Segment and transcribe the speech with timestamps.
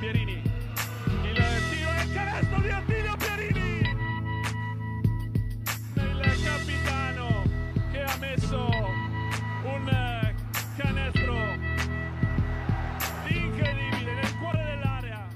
[0.00, 0.32] Pierini.
[0.32, 1.36] Il
[1.68, 3.80] tiro e il canestro di Attilio Pierini.
[5.94, 7.42] Il capitano
[7.92, 8.66] che ha messo
[9.62, 10.34] un
[10.78, 11.34] canestro
[13.28, 15.28] incredibile nel cuore dell'area.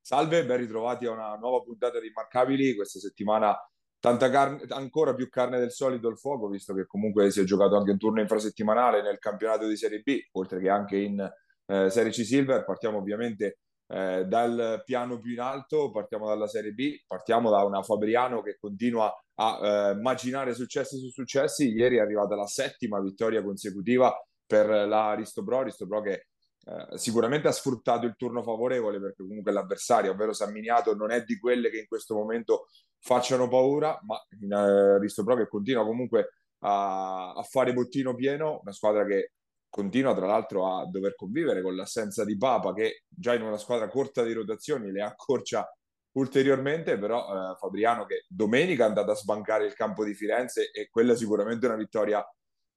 [0.00, 2.74] Salve, ben ritrovati a una nuova puntata di Immarcabili.
[2.74, 3.54] Questa settimana
[4.00, 7.76] tanta carne, ancora più carne del solito al fuoco, visto che comunque si è giocato
[7.76, 11.20] anche un turno infrasettimanale nel campionato di Serie B, oltre che anche in
[11.66, 12.64] eh, Serie C Silver.
[12.64, 13.58] Partiamo ovviamente
[13.88, 18.56] eh, dal piano più in alto, partiamo dalla Serie B, partiamo da una Fabriano che
[18.58, 21.70] continua a eh, immaginare successi su successi.
[21.70, 24.14] Ieri è arrivata la settima vittoria consecutiva
[24.46, 26.28] per la Ristobro, Ristobro che
[26.64, 31.38] eh, sicuramente ha sfruttato il turno favorevole perché comunque l'avversario, ovvero Samminiato, non è di
[31.38, 32.66] quelle che in questo momento
[33.00, 38.72] facciano paura, ma eh, visto proprio che continua comunque a, a, fare bottino pieno, una
[38.72, 39.32] squadra che
[39.68, 43.88] continua tra l'altro a dover convivere con l'assenza di Papa che già in una squadra
[43.88, 45.66] corta di rotazioni le accorcia
[46.12, 50.88] ulteriormente, però eh, Fabriano che domenica è andato a sbancare il campo di Firenze e
[50.90, 52.24] quella sicuramente è una vittoria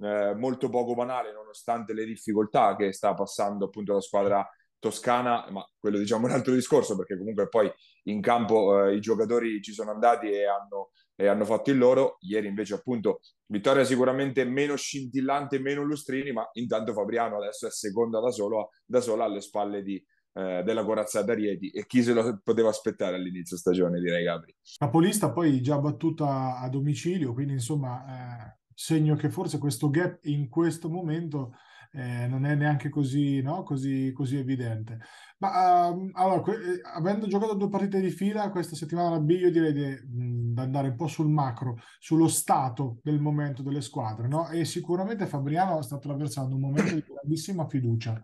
[0.02, 4.48] eh, molto poco banale nonostante le difficoltà che sta passando appunto la squadra
[4.80, 7.72] toscana, ma quello diciamo un altro discorso perché comunque poi
[8.06, 12.18] in campo eh, i giocatori ci sono andati e hanno, e hanno, fatto il loro.
[12.22, 18.20] Ieri invece appunto vittoria sicuramente meno scintillante, meno lustrini, ma intanto Fabriano adesso è seconda
[18.20, 22.40] da, solo, da sola alle spalle di, eh, della corazzata Rieti e chi se lo
[22.44, 24.56] poteva aspettare all'inizio stagione direi Gabri.
[24.78, 30.50] Capolista poi già battuta a domicilio, quindi insomma eh, segno che forse questo gap in
[30.50, 31.54] questo momento
[31.94, 33.64] eh, non è neanche così, no?
[33.64, 35.00] così, così evidente.
[35.38, 39.74] Ma uh, allora, que- eh, avendo giocato due partite di fila questa settimana io direi
[39.74, 44.50] di, andare un po' sul macro, sullo stato del momento delle squadre, no?
[44.50, 48.22] E sicuramente Fabriano sta attraversando un momento di grandissima fiducia,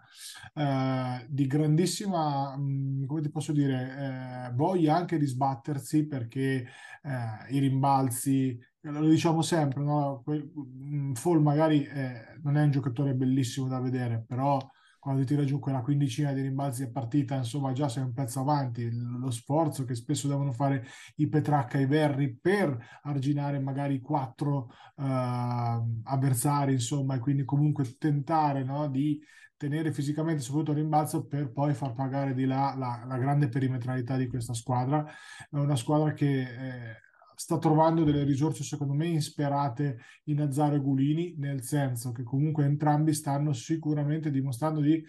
[0.53, 6.67] eh, di grandissima, mh, come ti posso dire, eh, voglia anche di sbattersi perché
[7.03, 10.23] eh, i rimbalzi, lo diciamo sempre, no?
[11.13, 14.59] Fall magari eh, non è un giocatore bellissimo da vedere, però
[14.99, 18.89] quando tira giù quella quindicina di rimbalzi a partita, insomma, già sei un pezzo avanti.
[18.91, 20.85] Lo sforzo che spesso devono fare
[21.15, 25.03] i Petracca e i Verri per arginare magari quattro uh,
[26.03, 29.17] avversari, insomma, e quindi comunque tentare no, di
[29.55, 34.17] tenere fisicamente soprattutto il rimbalzo per poi far pagare di là la, la grande perimetralità
[34.17, 35.05] di questa squadra.
[35.49, 36.95] È una squadra che eh,
[37.39, 42.65] sta trovando delle risorse secondo me insperate in Azzaro e Gulini, nel senso che comunque
[42.65, 45.03] entrambi stanno sicuramente dimostrando di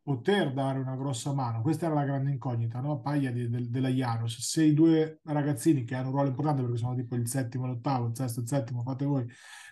[0.00, 1.60] poter dare una grossa mano.
[1.60, 3.00] Questa era la grande incognita, no?
[3.00, 4.38] Paglia di, de, della Janus.
[4.38, 8.06] Se i due ragazzini che hanno un ruolo importante perché sono tipo il settimo, l'ottavo,
[8.06, 9.26] il sesto, il settimo, fate voi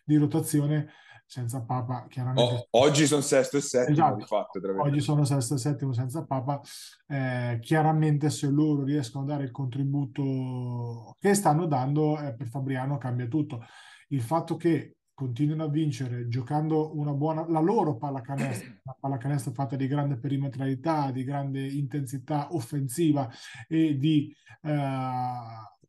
[0.04, 0.88] di rotazione,
[1.30, 2.66] senza Papa chiaramente.
[2.70, 4.16] Oh, oggi sono sesto e settimo esatto.
[4.16, 4.60] di fatto.
[4.82, 6.60] Oggi sono sesto e settimo senza Papa.
[7.06, 12.98] Eh, chiaramente se loro riescono a dare il contributo che stanno dando, eh, per Fabriano
[12.98, 13.64] cambia tutto.
[14.08, 19.76] Il fatto che continuino a vincere giocando una buona la loro pallacanestro, una pallacanestro fatta
[19.76, 23.30] di grande perimetralità, di grande intensità offensiva
[23.68, 24.72] e di eh,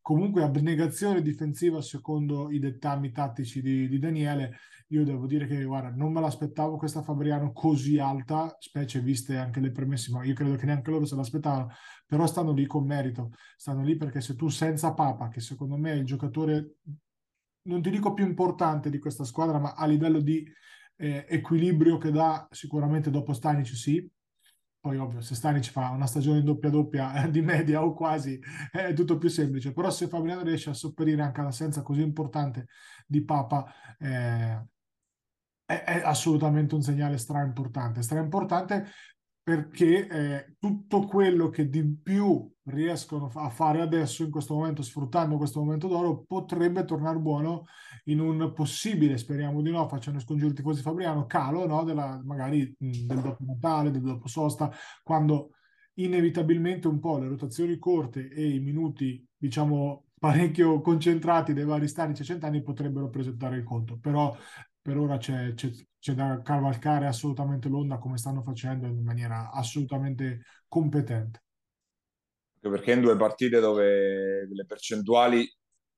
[0.02, 4.58] comunque abnegazione difensiva secondo i dettami tattici di, di Daniele
[4.92, 9.58] io devo dire che guarda, non me l'aspettavo questa Fabriano così alta, specie viste anche
[9.58, 11.70] le premesse, ma io credo che neanche loro se l'aspettavano,
[12.06, 15.92] però stanno lì con merito, stanno lì perché se tu senza Papa, che secondo me
[15.92, 16.76] è il giocatore,
[17.62, 20.46] non ti dico più importante di questa squadra, ma a livello di
[20.96, 24.06] eh, equilibrio che dà sicuramente dopo Stanic sì,
[24.82, 28.40] poi ovvio se Stanic fa una stagione in doppia doppia eh, di media o quasi
[28.68, 29.72] è tutto più semplice.
[29.72, 32.66] Però se Fabriano riesce a sopperire anche all'assenza così importante
[33.06, 34.66] di Papa eh,
[35.64, 38.90] è, è assolutamente un segnale stra importante, stra importante
[39.42, 45.36] perché eh, tutto quello che di più riescono a fare adesso in questo momento, sfruttando
[45.36, 47.64] questo momento d'oro, potrebbe tornare buono
[48.04, 53.06] in un possibile, speriamo di no, facciano scongiuri tifosi Fabriano, calo no, della, magari mh,
[53.06, 54.70] del dopo Natale, del dopo sosta,
[55.02, 55.54] quando
[55.94, 62.22] inevitabilmente un po' le rotazioni corte e i minuti, diciamo, parecchio concentrati dei vari stanici
[62.22, 62.24] a
[62.62, 64.36] potrebbero presentare il conto, però
[64.82, 70.42] per ora c'è, c'è, c'è, da cavalcare assolutamente l'onda come stanno facendo in maniera assolutamente
[70.68, 71.42] competente.
[72.60, 75.48] Perché in due partite dove le percentuali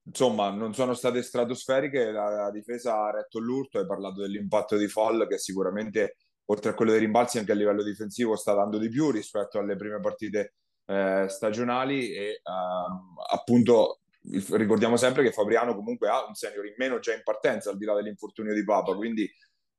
[0.07, 4.89] insomma non sono state stratosferiche, la, la difesa ha retto l'urto, hai parlato dell'impatto di
[4.89, 6.17] fall che sicuramente
[6.47, 9.77] oltre a quello dei rimbalzi anche a livello difensivo sta dando di più rispetto alle
[9.77, 10.55] prime partite
[10.87, 14.01] eh, stagionali e um, appunto
[14.51, 17.85] ricordiamo sempre che Fabriano comunque ha un senior in meno già in partenza, al di
[17.85, 19.23] là dell'infortunio di Papa, quindi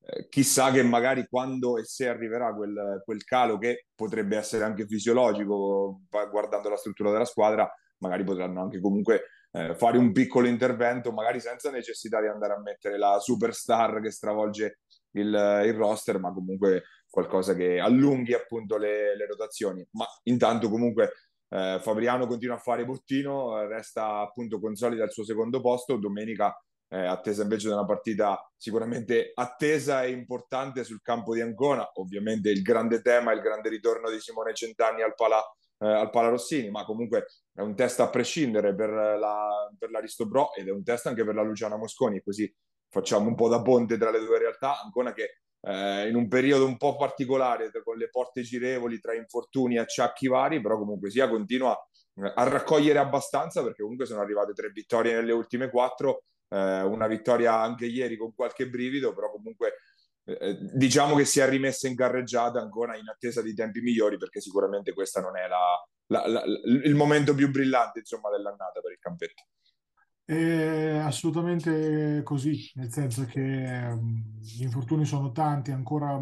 [0.08, 4.86] eh, chissà che magari quando e se arriverà quel, quel, calo che potrebbe essere anche
[4.86, 7.70] fisiologico guardando la struttura della squadra,
[8.00, 12.60] magari potranno anche comunque eh, fare un piccolo intervento, magari senza necessità di andare a
[12.60, 14.80] mettere la superstar che stravolge
[15.12, 19.86] il, il roster, ma comunque qualcosa che allunghi appunto le, le rotazioni.
[19.92, 21.14] Ma intanto comunque
[21.50, 26.56] eh, Fabriano continua a fare bottino, resta appunto consolida il suo secondo posto, domenica
[26.90, 32.50] eh, attesa invece di una partita sicuramente attesa e importante sul campo di Ancona, ovviamente
[32.50, 35.42] il grande tema, il grande ritorno di Simone Centanni al Pala
[35.80, 40.28] eh, al Pala Rossini, ma comunque è un test a prescindere per, la, per l'Aristo
[40.28, 42.52] Pro ed è un test anche per la Luciana Mosconi, così
[42.90, 46.66] facciamo un po' da ponte tra le due realtà, Ancona che eh, in un periodo
[46.66, 51.28] un po' particolare, con le porte girevoli tra infortuni e acciacchi vari, però comunque sia
[51.28, 51.76] continua
[52.16, 57.08] eh, a raccogliere abbastanza perché comunque sono arrivate tre vittorie nelle ultime quattro, eh, una
[57.08, 59.74] vittoria anche ieri con qualche brivido, però comunque
[60.26, 64.42] eh, diciamo che si è rimessa in carreggiata ancora in attesa di tempi migliori perché
[64.42, 66.44] sicuramente questo non è la, la, la,
[66.84, 69.44] il momento più brillante insomma, dell'annata per il campetto.
[70.28, 73.40] È assolutamente così, nel senso che
[73.92, 76.20] um, gli infortuni sono tanti, ancora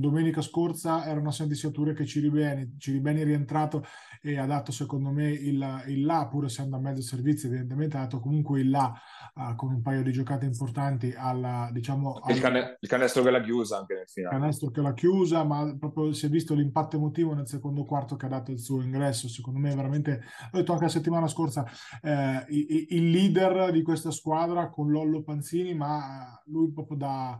[0.00, 1.54] domenica scorsa era una Santi
[1.94, 3.84] che Ciribeni, Ciribeni è rientrato
[4.22, 8.00] e ha dato secondo me il, il là, pur essendo a mezzo servizio evidentemente ha
[8.00, 8.94] dato comunque il là
[9.34, 13.42] uh, con un paio di giocate importanti alla, diciamo, il, cane, il, canestro che l'ha
[13.42, 14.34] chiusa anche nel finale.
[14.34, 18.16] Il canestro che l'ha chiusa, ma proprio si è visto l'impatto emotivo nel secondo quarto
[18.16, 21.66] che ha dato il suo ingresso, secondo me veramente, ho detto anche la settimana scorsa,
[22.00, 27.38] eh, il, il leader di questa squadra con Lollo Panzini, ma lui proprio da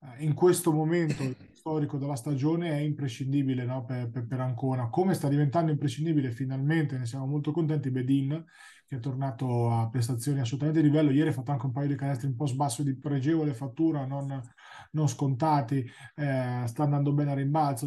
[0.00, 1.22] eh, in questo momento
[1.52, 3.84] storico della stagione è imprescindibile no?
[3.84, 4.88] per, per, per, Ancona.
[4.88, 8.44] Come sta diventando imprescindibile finalmente, ne siamo molto contenti, Bedin
[8.86, 11.10] che è tornato a prestazioni assolutamente di livello.
[11.10, 14.40] Ieri ha fatto anche un paio di canestri un po' sbasso di pregevole fattura, non,
[14.92, 15.78] non scontati,
[16.14, 17.86] eh, sta andando bene a rimbalzo,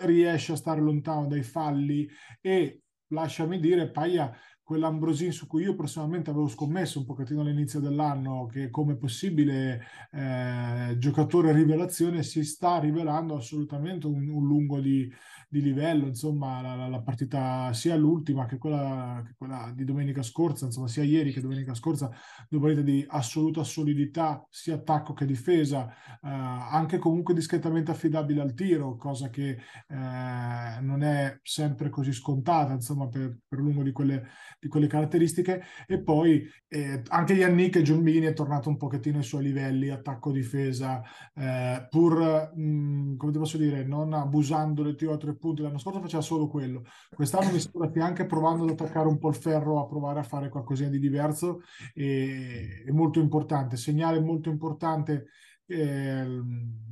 [0.00, 2.06] riesce a stare lontano dai falli
[2.40, 8.46] e lasciami dire, Paia quell'Ambrosin su cui io personalmente avevo scommesso un pochettino all'inizio dell'anno
[8.46, 15.12] che come possibile eh, giocatore rivelazione si sta rivelando assolutamente un, un lungo di,
[15.50, 20.64] di, livello, insomma la, la, partita sia l'ultima che quella, che quella di domenica scorsa,
[20.64, 22.10] insomma sia ieri che domenica scorsa,
[22.48, 28.54] due partite di assoluta solidità sia attacco che difesa, eh, anche comunque discretamente affidabile al
[28.54, 29.58] tiro, cosa che
[29.88, 34.26] eh, non è sempre così scontata, insomma per, per lungo di quelle
[34.64, 39.42] di quelle caratteristiche e poi eh, anche Yannick Giombini è tornato un pochettino ai suoi
[39.42, 41.02] livelli attacco-difesa
[41.34, 45.60] eh, pur, mh, mm, come ti posso dire, non abusando del tiro a tre punti
[45.60, 46.84] l'anno scorso faceva solo quello.
[47.14, 50.22] Quest'anno mi sembra che anche provando ad attaccare un po' il ferro a provare a
[50.22, 51.60] fare qualcosa di diverso
[51.92, 55.26] e, è molto importante, segnale molto importante
[55.66, 56.42] eh,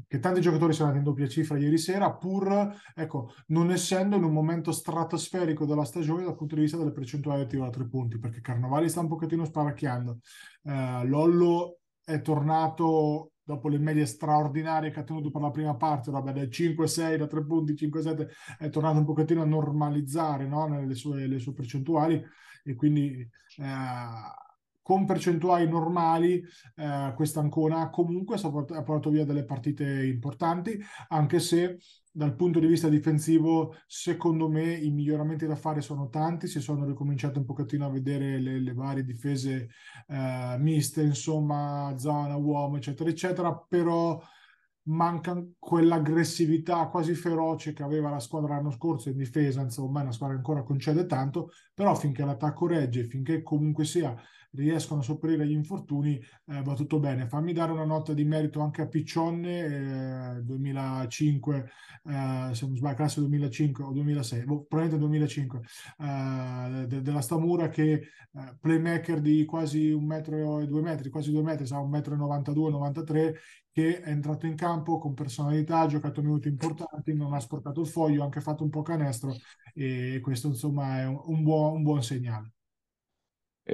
[0.06, 4.24] che tanti giocatori sono andati in doppia cifra ieri sera, pur ecco, non essendo in
[4.24, 7.88] un momento stratosferico della stagione dal punto di vista delle percentuali di tiro a tre
[7.88, 10.18] punti, perché Carnovali sta un pochettino sparacchiando.
[10.64, 16.10] Eh, Lollo è tornato dopo le medie straordinarie che ha tenuto per la prima parte,
[16.10, 18.28] vabbè, dai 5-6 da tre punti, 5-7,
[18.58, 20.84] è tornato un pochettino a normalizzare no?
[20.84, 22.22] le, sue, sue percentuali
[22.64, 23.64] e quindi eh,
[24.82, 26.42] con percentuali normali
[26.76, 31.78] eh, questa Ancona comunque ha portato via delle partite importanti, anche se
[32.14, 36.84] dal punto di vista difensivo secondo me i miglioramenti da fare sono tanti, si sono
[36.84, 39.70] ricominciati un pochettino a vedere le, le varie difese
[40.08, 44.20] eh, miste, insomma, zona, uomo, eccetera, eccetera, però
[44.84, 50.12] manca quell'aggressività quasi feroce che aveva la squadra l'anno scorso in difesa, insomma è una
[50.12, 54.14] squadra che ancora concede tanto, però finché l'attacco regge, finché comunque sia
[54.54, 57.26] riescono a sopperire gli infortuni, eh, va tutto bene.
[57.26, 61.70] Fammi dare una nota di merito anche a Piccionne, eh, 2005,
[62.04, 65.60] eh, se non sbaglio, classe 2005 o 2006, boh, probabilmente 2005,
[65.98, 71.30] eh, de- della Stamura che eh, playmaker di quasi un metro e due metri, quasi
[71.30, 73.38] due metri, sa un metro e 92, 93,
[73.72, 77.86] che è entrato in campo con personalità, ha giocato minuti importanti, non ha sporcato il
[77.86, 79.32] foglio, ha anche fatto un po' canestro
[79.74, 82.52] e questo insomma è un, un, buon, un buon segnale.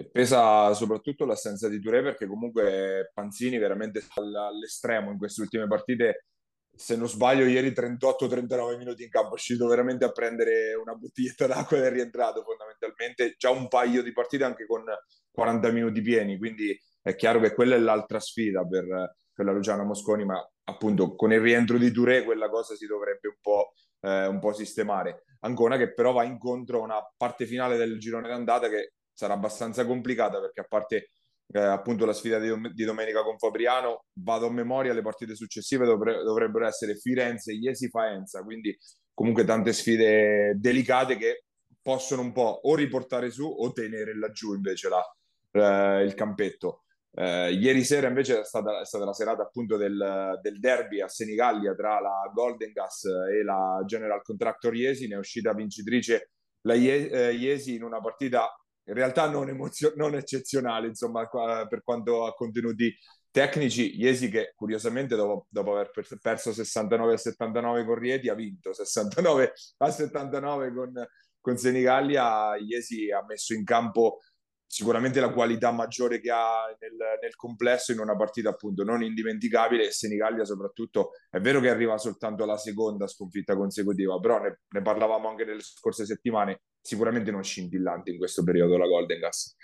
[0.05, 6.26] Pesa soprattutto l'assenza di Touré perché comunque Panzini veramente all'estremo in queste ultime partite.
[6.75, 11.47] Se non sbaglio, ieri 38-39 minuti in campo, è uscito veramente a prendere una bottiglietta
[11.47, 14.85] d'acqua ed è rientrato fondamentalmente già un paio di partite anche con
[15.33, 16.38] 40 minuti pieni.
[16.38, 21.17] Quindi è chiaro che quella è l'altra sfida per, per la Luciana Mosconi, ma appunto
[21.17, 25.25] con il rientro di Touré quella cosa si dovrebbe un po', eh, un po' sistemare.
[25.40, 29.85] Ancona che però va incontro a una parte finale del girone d'andata che sarà abbastanza
[29.85, 31.11] complicata perché a parte
[31.49, 35.85] eh, appunto la sfida di, di, domenica con Fabriano, vado a memoria, le partite successive
[35.85, 38.79] dovre, dovrebbero essere Firenze, Iesi, Faenza, quindi
[39.13, 41.47] comunque tante sfide delicate che
[41.83, 45.03] possono un po' o riportare su o tenere laggiù invece la,
[45.51, 46.85] eh, il campetto.
[47.11, 51.09] Eh, ieri sera invece è stata, è stata, la serata appunto del, del, derby a
[51.09, 56.75] Senigallia tra la Golden Gas e la General Contractor Iesi, ne è uscita vincitrice la
[56.75, 58.49] eh, Iesi in una partita
[58.88, 61.28] in realtà non, emozio- non eccezionale insomma
[61.68, 62.95] per quanto a contenuti
[63.30, 65.90] tecnici Iesi che curiosamente dopo, dopo aver
[66.21, 71.07] perso 69 a 79 con Rieti ha vinto 69 a 79 con,
[71.40, 72.57] con Senigallia.
[72.57, 74.21] Iesi ha messo in campo
[74.66, 79.87] sicuramente la qualità maggiore che ha nel, nel, complesso in una partita appunto non indimenticabile.
[79.87, 84.83] E Senigallia soprattutto è vero che arriva soltanto alla seconda sconfitta consecutiva però ne, ne
[84.83, 89.57] parlavamo anche nelle scorse settimane sicuramente non scintillante in questo periodo la Golden Gas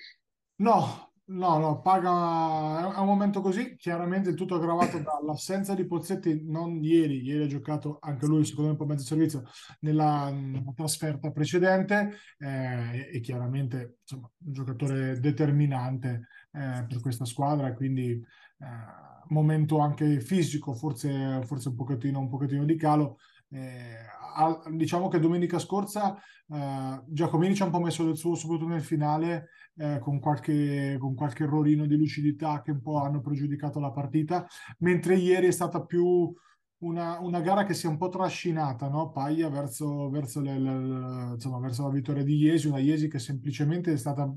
[0.56, 6.84] no No, no, paga, è un momento così, chiaramente tutto aggravato dall'assenza di Pozzetti, non
[6.84, 9.44] ieri, ieri ha giocato anche lui secondo me un po' mezzo servizio
[9.80, 17.72] nella, nella trasferta precedente eh, e chiaramente insomma, un giocatore determinante eh, per questa squadra,
[17.72, 23.16] quindi eh, momento anche fisico, forse, forse un, pochettino, un pochettino di calo.
[23.54, 28.68] Eh, diciamo che domenica scorsa eh, Giacomini ci ha un po' messo del suo, soprattutto
[28.68, 33.78] nel finale, eh, con, qualche, con qualche errorino di lucidità che un po' hanno pregiudicato
[33.78, 34.46] la partita,
[34.78, 36.34] mentre ieri è stata più
[36.78, 39.10] una, una gara che si è un po' trascinata, no?
[39.10, 40.72] Paglia verso, verso, le, le,
[41.34, 44.30] insomma, verso la vittoria di Iesi, una Iesi che semplicemente è stata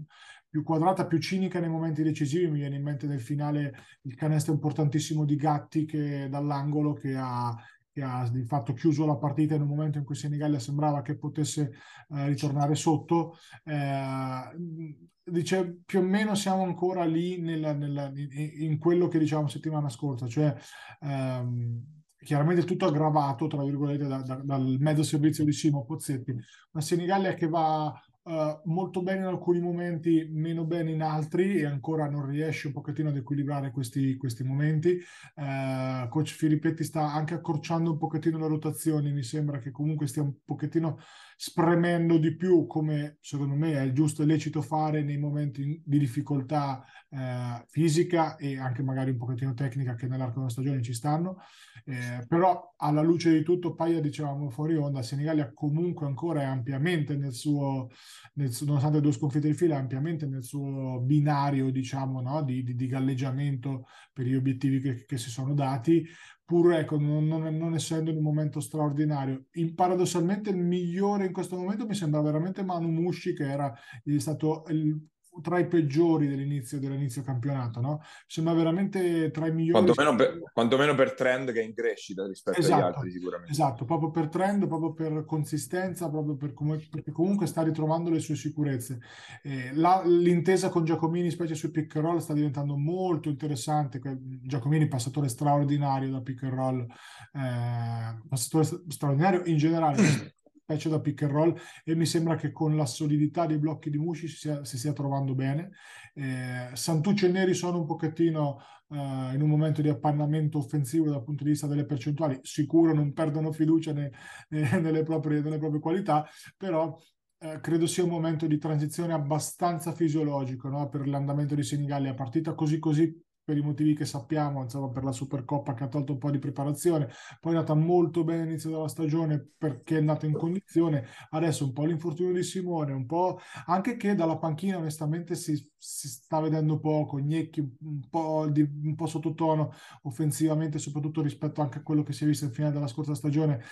[0.49, 2.49] più quadrata, più cinica nei momenti decisivi.
[2.49, 7.53] Mi viene in mente nel finale il canestro importantissimo di Gatti che dall'angolo che ha,
[7.97, 11.17] che ha di fatto chiuso la partita in un momento in cui Senigallia sembrava che
[11.17, 11.71] potesse
[12.09, 13.37] eh, ritornare sotto.
[13.63, 19.89] Eh, dice più o meno siamo ancora lì nella, nella, in quello che diciamo settimana
[19.89, 20.55] scorsa, cioè
[20.99, 26.35] ehm, chiaramente tutto aggravato tra virgolette da, da, dal mezzo servizio di Simo Pozzetti,
[26.73, 27.91] ma Senigallia che va
[28.27, 32.73] Uh, molto bene in alcuni momenti, meno bene in altri e ancora non riesce un
[32.73, 34.99] pochettino ad equilibrare questi, questi momenti.
[35.35, 40.23] Uh, coach Filippetti sta anche accorciando un pochettino le rotazioni, mi sembra che comunque stia
[40.23, 40.99] un pochettino
[41.39, 46.83] spremendo di più come secondo me è giusto e lecito fare nei momenti di difficoltà
[47.09, 51.37] uh, fisica e anche magari un pochettino tecnica che nell'arco della stagione ci stanno.
[51.85, 57.15] Eh, però alla luce di tutto, Paia dicevamo fuori onda, Senigallia comunque ancora è ampiamente
[57.15, 57.91] nel suo,
[58.33, 62.41] nel, nonostante due sconfitte di fila, ampiamente nel suo binario, diciamo, no?
[62.41, 66.05] di, di, di, galleggiamento per gli obiettivi che, che si sono dati,
[66.47, 69.47] pur ecco, non, non, non, essendo in un momento straordinario.
[69.55, 73.73] In, paradossalmente il migliore in questo momento mi sembra veramente Manu Musci, che era
[74.17, 74.97] stato il
[75.41, 78.01] tra i peggiori dell'inizio, dell'inizio campionato, no?
[78.25, 79.83] Sembra veramente tra i migliori.
[79.83, 83.51] Quantomeno per, quantomeno per trend che è in crescita rispetto esatto, agli altri, sicuramente.
[83.51, 88.19] Esatto, proprio per trend, proprio per consistenza, proprio per come, perché comunque sta ritrovando le
[88.19, 88.99] sue sicurezze.
[89.43, 93.99] Eh, la, l'intesa con Giacomini, specie sui pick and roll, sta diventando molto interessante.
[94.43, 99.95] Giacomini, passatore straordinario da pick and roll, eh, passatore straordinario in generale.
[100.67, 103.97] specie da pick and roll e mi sembra che con la solidità dei blocchi di
[103.97, 105.71] Mushi si stia, si stia trovando bene.
[106.13, 108.59] Eh, Santucci e Neri sono un pochettino
[108.89, 113.13] eh, in un momento di appannamento offensivo dal punto di vista delle percentuali, sicuro non
[113.13, 114.11] perdono fiducia ne,
[114.49, 116.93] ne, nelle, proprie, nelle proprie qualità, però
[117.39, 120.89] eh, credo sia un momento di transizione abbastanza fisiologico no?
[120.89, 125.13] per l'andamento di Senigallia, partita così così per i motivi che sappiamo, insomma, per la
[125.13, 127.07] Supercoppa che ha tolto un po' di preparazione,
[127.39, 131.71] poi è andata molto bene all'inizio della stagione perché è andata in condizione, adesso un
[131.71, 136.77] po' l'infortunio di Simone, un po' anche che dalla panchina onestamente si, si sta vedendo
[136.81, 142.11] poco, Gnecchi un po', di, un po' sottotono offensivamente, soprattutto rispetto anche a quello che
[142.11, 143.63] si è visto in finale della scorsa stagione,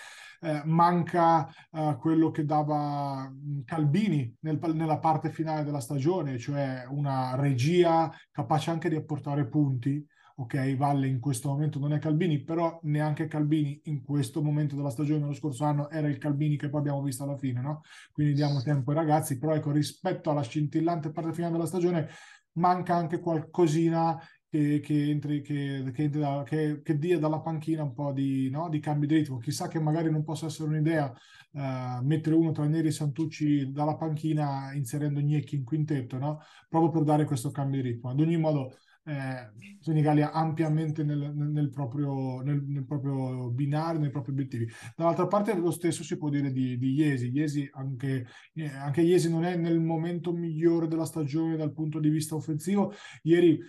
[0.45, 6.85] eh, manca eh, quello che dava mm, Calbini nel, nella parte finale della stagione, cioè
[6.87, 10.05] una regia capace anche di apportare punti.
[10.37, 14.89] Ok, Valle in questo momento non è Calbini, però neanche Calbini in questo momento della
[14.89, 17.81] stagione, lo scorso anno, era il Calbini che poi abbiamo visto alla fine, no?
[18.11, 22.09] Quindi diamo tempo ai ragazzi, però ecco, rispetto alla scintillante parte finale della stagione,
[22.57, 24.21] manca anche qualcosina
[24.55, 28.49] che, che, entri, che, che, entri da, che, che, dia dalla panchina un po' di,
[28.49, 28.69] no?
[28.69, 29.37] di cambi di ritmo.
[29.37, 31.13] Chissà che magari non possa essere un'idea
[31.51, 36.39] uh, mettere uno tra Neri e Santucci dalla panchina inserendo Gnecchi in quintetto, no?
[36.69, 38.11] proprio per dare questo cambio di ritmo.
[38.11, 44.31] Ad ogni modo, eh, Senigallia ampiamente nel, nel, proprio, nel, nel, proprio, binario, nei propri
[44.31, 44.67] obiettivi.
[44.95, 47.29] Dall'altra parte lo stesso si può dire di, di Iesi.
[47.29, 52.09] Iesi anche, eh, anche Iesi non è nel momento migliore della stagione dal punto di
[52.09, 52.93] vista offensivo.
[53.23, 53.59] Ieri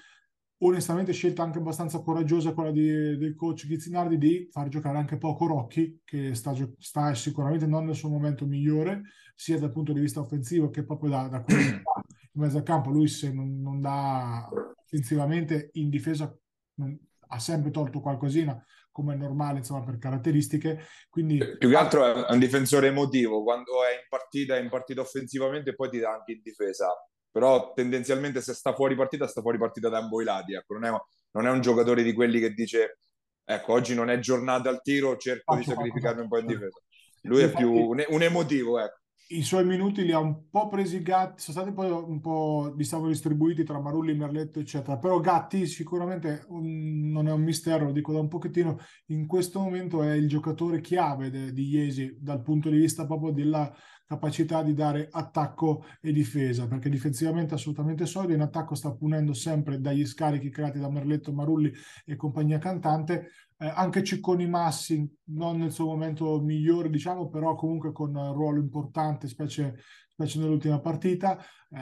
[0.58, 5.46] onestamente scelta anche abbastanza coraggiosa quella di, del coach Ghizzinardi di far giocare anche poco
[5.46, 9.02] Rocchi che sta, sta, sicuramente non nel suo momento migliore
[9.34, 13.08] sia dal punto di vista offensivo che proprio da, da in mezzo al campo lui
[13.08, 14.48] se non, non dà
[14.82, 16.34] offensivamente in difesa
[16.76, 16.98] non,
[17.28, 20.86] ha sempre tolto qualcosina come è normale insomma per caratteristiche.
[21.10, 25.02] Quindi più che altro è un difensore emotivo quando è in partita è in partita
[25.02, 26.88] offensivamente poi ti dà anche in difesa
[27.36, 30.72] però tendenzialmente se sta fuori partita sta fuori partita da ambo i lati ecco.
[30.72, 30.90] non, è,
[31.32, 33.00] non, è, un giocatore di quelli che dice
[33.44, 36.80] ecco oggi non è giornata al tiro cerco di sacrificarmi un po' in difesa.
[37.24, 41.02] Lui è più un, un emotivo ecco i suoi minuti li ha un po' presi
[41.02, 44.98] Gatti, sono stati poi un po' diciamo distribuiti tra Marulli, Merletto, eccetera.
[44.98, 49.58] Però Gatti sicuramente un, non è un mistero, lo dico da un pochettino, in questo
[49.58, 53.72] momento è il giocatore chiave de, di Iesi dal punto di vista proprio della
[54.06, 59.32] capacità di dare attacco e difesa, perché difensivamente è assolutamente solido, in attacco sta punendo
[59.32, 61.72] sempre dagli scarichi creati da Merletto, Marulli
[62.04, 67.92] e compagnia cantante, eh, anche Cicconi Massi, non nel suo momento migliore, diciamo, però comunque
[67.92, 69.76] con un ruolo importante, specie,
[70.16, 71.78] specie nell'ultima partita, eh,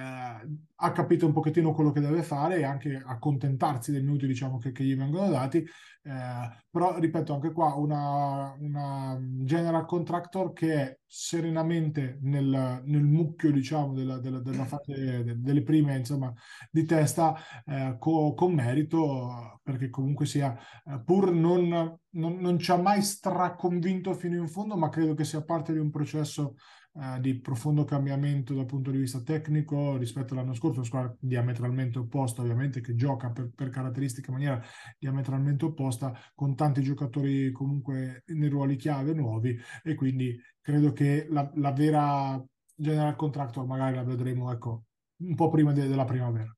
[0.76, 4.72] ha capito un pochettino quello che deve fare e anche accontentarsi dei minuti diciamo, che,
[4.72, 5.58] che gli vengono dati.
[5.58, 13.52] Eh, però, ripeto, anche qua una, una, general contractor che è serenamente nel, nel mucchio,
[13.52, 16.32] diciamo, della, della, della fase, delle prime, insomma,
[16.70, 21.68] di testa, eh, co, con merito, perché comunque sia, eh, pur non,
[22.10, 25.78] non, non ci ha mai straconvinto fino in fondo, ma credo che sia parte di
[25.78, 26.56] un processo
[26.96, 31.98] eh, di profondo cambiamento dal punto di vista tecnico rispetto all'anno scorso, una squadra diametralmente
[31.98, 34.62] opposta, ovviamente, che gioca per, per caratteristiche in maniera
[34.96, 39.58] diametralmente opposta, con tanti giocatori comunque nei ruoli chiave nuovi.
[39.82, 42.40] E quindi credo che la, la vera
[42.76, 44.84] general contractor magari la vedremo ecco,
[45.18, 46.54] un po' prima de, della primavera.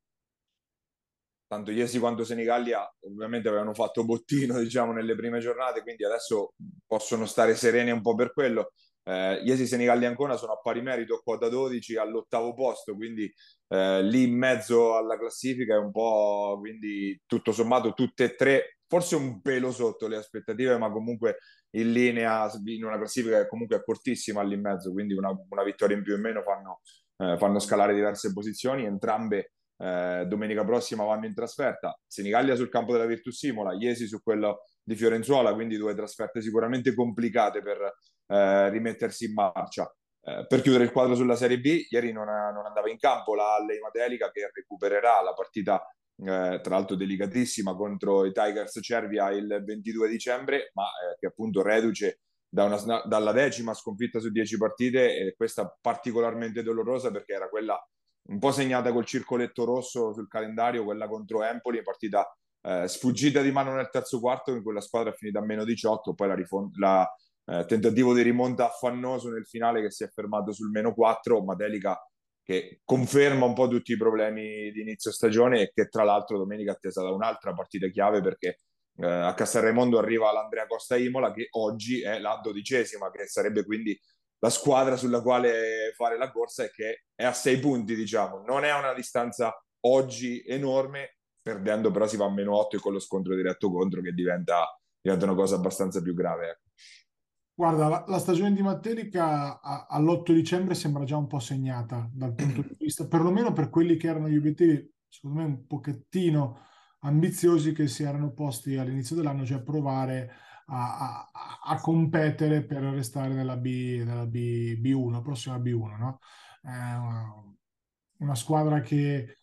[1.48, 7.24] Tanto Iesi quanto Senigallia ovviamente avevano fatto bottino diciamo nelle prime giornate quindi adesso possono
[7.24, 8.72] stare sereni un po' per quello
[9.08, 13.32] eh, Iesi Senigalli Ancona sono a pari merito quota 12 all'ottavo posto, quindi
[13.68, 18.78] eh, lì in mezzo alla classifica è un po', quindi tutto sommato tutte e tre,
[18.88, 21.38] forse un pelo sotto le aspettative, ma comunque
[21.76, 25.62] in linea in una classifica che comunque è cortissima lì in mezzo, quindi una, una
[25.62, 26.80] vittoria in più o meno fanno,
[27.18, 32.92] eh, fanno scalare diverse posizioni, entrambe eh, domenica prossima vanno in trasferta, Senigallia sul campo
[32.92, 37.94] della Virtus Simola, Iesi su quello di Fiorenzuola, quindi due trasferte sicuramente complicate per,
[38.26, 39.90] eh, rimettersi in marcia.
[40.22, 43.62] Eh, per chiudere il quadro sulla Serie B, ieri non, non andava in campo la
[43.64, 45.80] Leima Matelica che recupererà la partita,
[46.18, 51.62] eh, tra l'altro delicatissima, contro i Tigers Cervia il 22 dicembre, ma eh, che appunto
[51.62, 57.48] reduce da una, dalla decima sconfitta su dieci partite e questa particolarmente dolorosa perché era
[57.48, 57.78] quella
[58.28, 62.26] un po' segnata col circoletto rosso sul calendario, quella contro Empoli, partita
[62.62, 66.14] eh, sfuggita di mano nel terzo quarto, in quella squadra è finita a meno 18,
[66.14, 67.08] poi la, rifond- la
[67.46, 71.98] eh, tentativo di rimonta affannoso nel finale che si è fermato sul meno 4, Matelica
[72.46, 76.70] che conferma un po' tutti i problemi di inizio stagione e che tra l'altro domenica
[76.70, 78.60] è attesa da un'altra partita chiave perché
[78.98, 83.98] eh, a Castelraimondo arriva l'Andrea Costa Imola che oggi è la dodicesima, che sarebbe quindi
[84.38, 88.38] la squadra sulla quale fare la corsa e che è a sei punti, diciamo.
[88.46, 92.92] Non è una distanza oggi enorme, perdendo però si va a meno 8 e con
[92.92, 96.50] lo scontro diretto contro che diventa, diventa una cosa abbastanza più grave.
[96.50, 96.60] Ecco.
[97.58, 102.60] Guarda, la, la, stagione di Matterica all'8 dicembre sembra già un po' segnata dal punto
[102.60, 106.58] di vista, perlomeno per quelli che erano gli obiettivi, secondo me un pochettino
[107.00, 110.30] ambiziosi che si erano posti all'inizio dell'anno, cioè provare
[110.66, 111.30] a, a,
[111.64, 116.18] a competere per restare nella, B, nella B, B1, prossima B1, no?
[116.62, 117.42] Una,
[118.18, 119.38] una squadra che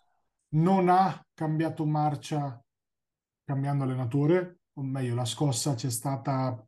[0.50, 2.64] non ha cambiato marcia
[3.44, 6.64] cambiando allenatore, o meglio, la scossa c'è stata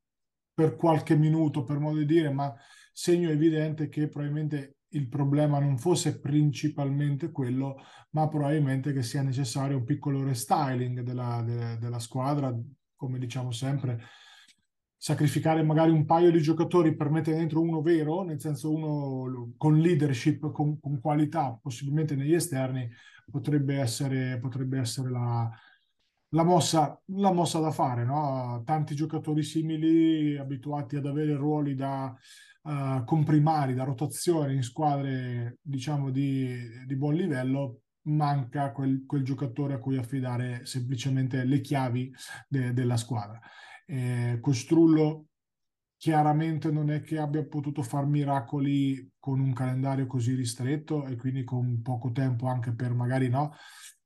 [0.56, 2.56] per qualche minuto, per modo di dire, ma
[2.94, 7.76] segno evidente che probabilmente il problema non fosse principalmente quello,
[8.12, 12.58] ma probabilmente che sia necessario un piccolo restyling della, de, della squadra,
[12.96, 14.02] come diciamo sempre,
[14.96, 19.78] sacrificare magari un paio di giocatori per mettere dentro uno vero, nel senso uno con
[19.78, 22.89] leadership, con, con qualità, possibilmente negli esterni,
[23.30, 25.52] potrebbe essere, potrebbe essere la,
[26.36, 28.62] la mossa, la mossa da fare, no?
[28.65, 32.13] Tanti giocatori simili, abituati ad avere ruoli da
[32.63, 36.54] uh, comprimari, da rotazione in squadre, diciamo, di,
[36.86, 42.13] di buon livello, manca quel, quel giocatore a cui affidare semplicemente le chiavi
[42.50, 43.39] de, della squadra.
[43.88, 45.28] Eh, Costrullo
[45.95, 51.45] chiaramente non è che abbia potuto fare miracoli con un calendario così ristretto e quindi
[51.45, 53.54] con poco tempo anche per magari no,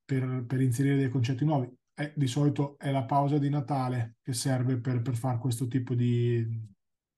[0.06, 1.78] per, per inserire dei concetti nuovi.
[2.00, 5.94] Eh, di solito è la pausa di Natale che serve per, per fare questo tipo
[5.96, 6.48] di,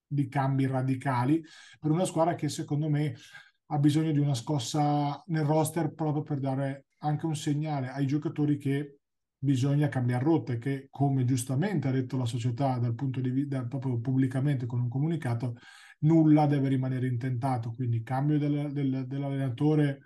[0.07, 1.39] di cambi radicali
[1.79, 3.13] per una squadra che secondo me
[3.67, 8.57] ha bisogno di una scossa nel roster proprio per dare anche un segnale ai giocatori
[8.57, 8.97] che
[9.37, 13.99] bisogna cambiare rotte, che come giustamente ha detto la società dal punto di vista, proprio
[13.99, 15.57] pubblicamente con un comunicato,
[15.99, 19.99] nulla deve rimanere intentato, quindi cambio del, del, dell'allenatore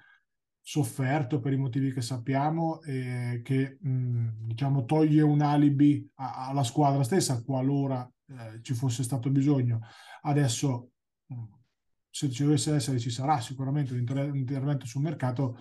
[0.67, 6.63] sofferto per i motivi che sappiamo e che mh, diciamo toglie un alibi a, alla
[6.63, 9.81] squadra stessa qualora eh, ci fosse stato bisogno.
[10.23, 10.89] Adesso
[11.27, 11.43] mh,
[12.09, 15.59] se ci dovesse essere ci sarà sicuramente un, inter- un intervento sul mercato.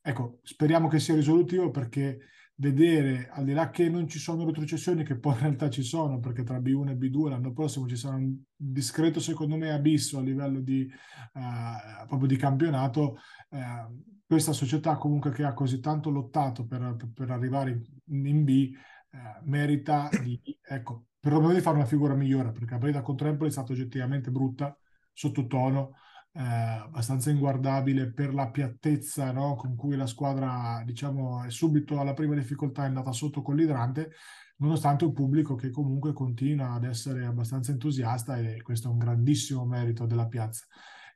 [0.00, 2.18] Ecco, speriamo che sia risolutivo perché
[2.56, 6.18] vedere, al di là che non ci sono retrocessioni, che poi in realtà ci sono,
[6.18, 10.22] perché tra B1 e B2 l'anno prossimo ci sarà un discreto, secondo me, abisso a
[10.22, 10.90] livello di,
[11.34, 13.18] uh, proprio di campionato,
[13.50, 17.70] uh, questa società comunque che ha così tanto lottato per, per arrivare
[18.06, 18.70] in, in B,
[19.10, 23.50] uh, merita di, ecco, perlomeno di fare una figura migliore, perché la partita contro Empoli
[23.50, 24.74] è stata oggettivamente brutta,
[25.12, 25.96] sottotono,
[26.32, 29.54] eh, abbastanza inguardabile per la piattezza no?
[29.54, 34.12] con cui la squadra, diciamo, è subito alla prima difficoltà è andata sotto con l'idrante,
[34.56, 39.66] nonostante un pubblico che comunque continua ad essere abbastanza entusiasta e questo è un grandissimo
[39.66, 40.64] merito della piazza.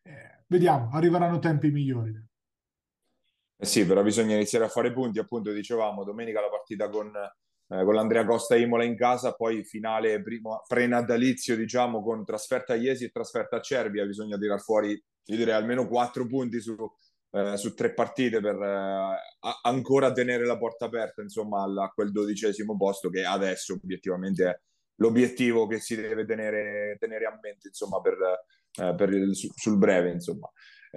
[0.02, 2.34] Eh, vediamo, arriveranno tempi migliori.
[3.58, 7.10] Eh sì, però bisogna iniziare a fare punti, appunto dicevamo, domenica la partita con
[7.68, 12.76] eh, con l'Andrea Costa Imola in casa, poi finale primo, pre-natalizio, diciamo, con trasferta a
[12.76, 16.76] Iesi e trasferta a Cervia, bisogna tirar fuori, io direi, almeno quattro punti su,
[17.32, 19.16] eh, su tre partite per eh,
[19.62, 24.60] ancora tenere la porta aperta, insomma, a quel dodicesimo posto che adesso obiettivamente è
[24.98, 28.16] l'obiettivo che si deve tenere, tenere a mente, insomma, per,
[28.80, 30.48] eh, per il, sul breve, insomma.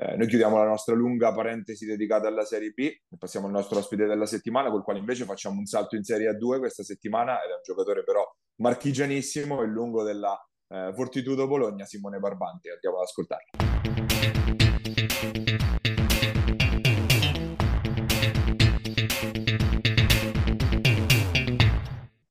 [0.01, 3.79] Eh, noi chiudiamo la nostra lunga parentesi dedicata alla Serie B e passiamo al nostro
[3.79, 7.49] ospite della settimana, col quale invece facciamo un salto in Serie A2 questa settimana ed
[7.49, 8.25] è un giocatore però
[8.61, 12.71] marchigianissimo, il lungo della eh, Fortitudo Bologna, Simone Barbante.
[12.71, 13.49] Andiamo ad ascoltarlo.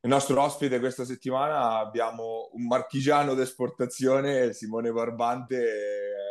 [0.01, 6.28] Il nostro ospite questa settimana abbiamo un marchigiano d'esportazione, Simone Barbante,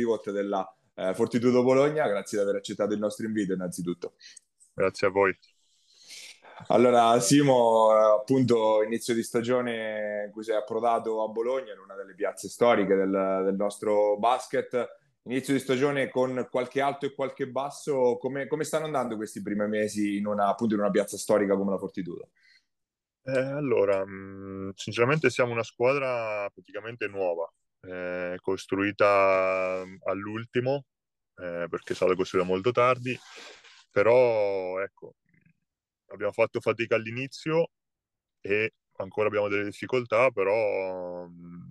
[0.00, 2.08] pivot della eh, Fortitudo Bologna.
[2.08, 4.14] Grazie di aver accettato il nostro invito innanzitutto.
[4.72, 5.36] Grazie a voi.
[6.68, 12.14] Allora, Simo, appunto, inizio di stagione in cui sei approdato a Bologna, in una delle
[12.14, 14.98] piazze storiche del, del nostro basket.
[15.24, 19.68] Inizio di stagione con qualche alto e qualche basso, come, come stanno andando questi primi
[19.68, 22.30] mesi in una, appunto in una piazza storica come la Fortitudo?
[23.22, 27.50] Eh, allora, mh, mm, sinceramente siamo una squadra praticamente nuova,
[27.82, 30.84] eh, costruita mm, all'ultimo,
[31.36, 33.18] eh, perché è stata costruita molto tardi,
[33.90, 35.14] però ecco,
[36.06, 37.70] abbiamo fatto fatica all'inizio
[38.40, 41.70] e ancora abbiamo delle difficoltà, però mm,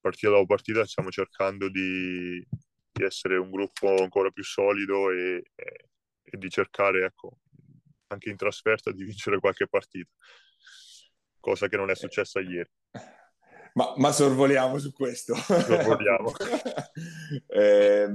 [0.00, 2.44] partita dopo partita stiamo cercando di,
[2.92, 5.88] di, essere un gruppo ancora più solido e, e,
[6.22, 7.38] e di cercare, ecco,
[8.08, 10.10] anche in trasferta, di vincere qualche partita
[11.40, 12.70] cosa che non è successa ieri.
[13.74, 15.34] Ma, ma sorvoliamo su questo.
[15.34, 16.32] Sorvoliamo.
[17.48, 18.08] eh,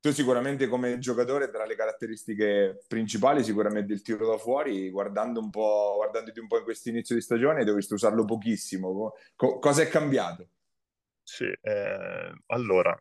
[0.00, 5.50] tu sicuramente come giocatore tra le caratteristiche principali sicuramente il tiro da fuori, guardando un
[5.50, 9.14] po', guardandoti un po' in questo inizio di stagione dovresti usarlo pochissimo.
[9.34, 10.50] Co- cosa è cambiato?
[11.22, 12.96] Sì, eh, allora,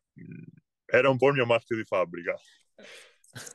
[0.86, 2.36] era un po' il mio marchio di fabbrica.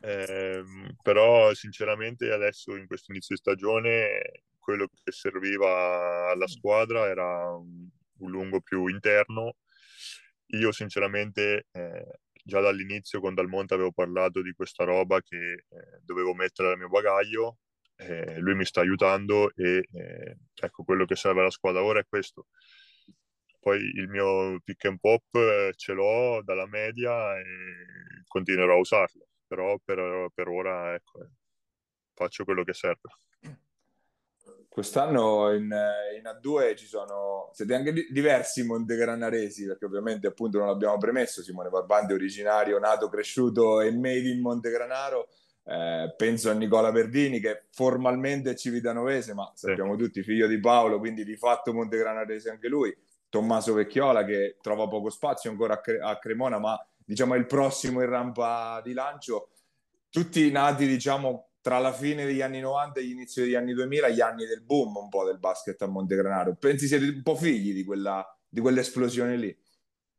[0.03, 0.63] Eh,
[1.03, 7.89] però sinceramente adesso in questo inizio di stagione quello che serviva alla squadra era un,
[8.21, 9.57] un lungo più interno.
[10.53, 12.07] Io sinceramente eh,
[12.43, 16.89] già dall'inizio con Dalmonte avevo parlato di questa roba che eh, dovevo mettere nel mio
[16.89, 17.59] bagaglio,
[17.97, 22.07] eh, lui mi sta aiutando e eh, ecco quello che serve alla squadra ora è
[22.09, 22.47] questo.
[23.61, 27.45] Poi il mio pick and pop eh, ce l'ho dalla media e
[28.27, 31.29] continuerò a usarlo, però per, per ora ecco,
[32.15, 33.11] faccio quello che serve.
[34.73, 40.97] Quest'anno in, in, A2 ci sono, siete anche diversi montegranaresi, perché ovviamente appunto non l'abbiamo
[40.97, 45.27] premesso, Simone Barbante originario, nato, cresciuto e made in Montegranaro,
[45.65, 50.05] eh, penso a Nicola Verdini che formalmente è civitanovese, ma sappiamo sì.
[50.05, 52.97] tutti figlio di Paolo, quindi di fatto montegranarese anche lui,
[53.29, 57.47] Tommaso Vecchiola che trova poco spazio ancora a, Cre- a Cremona, ma diciamo è il
[57.47, 59.49] prossimo in rampa di lancio.
[60.11, 64.21] tutti nati, diciamo, tra la fine degli anni 90 e l'inizio degli anni 2000, gli
[64.21, 66.55] anni del boom un po' del basket a Montegranaro.
[66.57, 69.59] Pensi siete un po' figli di, quella, di quell'esplosione lì?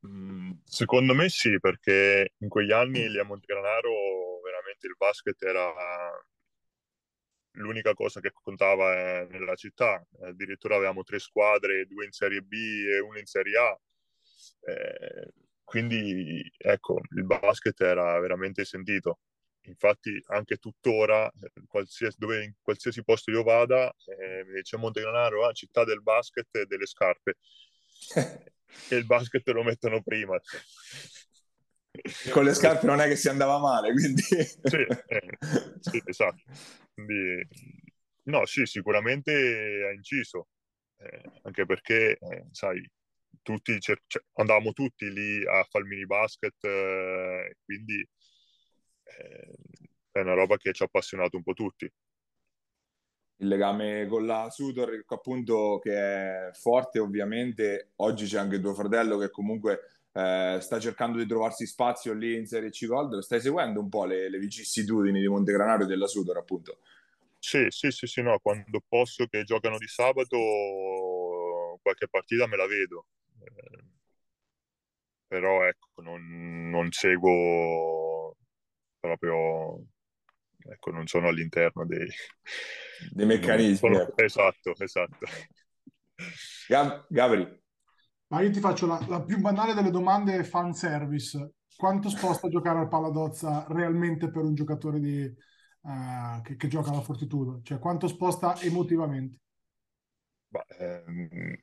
[0.08, 5.72] Mm, secondo me sì, perché in quegli anni lì a Montegranaro veramente il basket era
[7.56, 10.04] l'unica cosa che contava eh, nella città.
[10.22, 13.80] Addirittura avevamo tre squadre, due in Serie B e una in Serie A.
[14.64, 19.20] Eh, quindi ecco, il basket era veramente sentito.
[19.66, 25.46] Infatti anche tuttora, eh, qualsiasi, dove, in qualsiasi posto io vada, eh, mi dice Montegranaro,
[25.46, 27.38] ah, città del basket e delle scarpe.
[28.90, 30.40] e il basket lo mettono prima.
[32.32, 34.22] Con le scarpe non è che si andava male, quindi...
[34.22, 35.38] sì, eh,
[35.80, 36.42] sì, esatto.
[36.94, 37.48] Quindi,
[38.24, 39.32] no, sì, sicuramente
[39.88, 40.48] ha inciso,
[40.98, 42.84] eh, anche perché, eh, sai,
[43.44, 48.08] tutti cer- cioè, andavamo tutti lì a fare il mini basket, eh, quindi
[50.12, 51.92] è una roba che ci ha appassionato un po' tutti
[53.42, 57.92] il legame con la Sudor, appunto, che è forte ovviamente.
[57.98, 59.80] Oggi c'è anche tuo fratello che comunque
[60.14, 63.20] eh, sta cercando di trovarsi spazio lì in Serie C Gold.
[63.20, 66.78] Stai seguendo un po' le, le vicissitudini di Montegranario e della Sudor, appunto?
[67.40, 72.68] Sì, sì, sì, sì, no, quando posso che giocano di sabato qualche partita me la
[72.68, 73.08] vedo.
[73.40, 73.84] Eh,
[75.28, 78.11] però ecco, non, non seguo
[79.02, 79.84] proprio
[80.70, 82.08] ecco, non sono all'interno dei,
[83.12, 83.76] dei meccanismi.
[83.76, 84.02] Sono...
[84.02, 84.22] Ecco.
[84.22, 85.26] Esatto, esatto.
[86.68, 87.60] Gab- Gabri.
[88.28, 91.56] Ma io ti faccio la, la, più banale delle domande fan service.
[91.76, 97.02] Quanto sposta giocare al Paladozza realmente per un giocatore di, uh, che, che, gioca alla
[97.02, 97.62] Fortitudo?
[97.64, 99.40] Cioè, quanto sposta emotivamente?
[100.48, 101.58] Bah, ehm,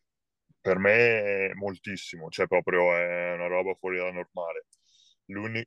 [0.61, 4.66] per me moltissimo, cioè proprio è una roba fuori dalla normale.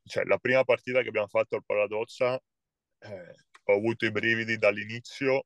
[0.03, 2.35] Cioè, la prima partita che abbiamo fatto al Paladozza
[2.99, 5.45] eh, ho avuto i brividi dall'inizio,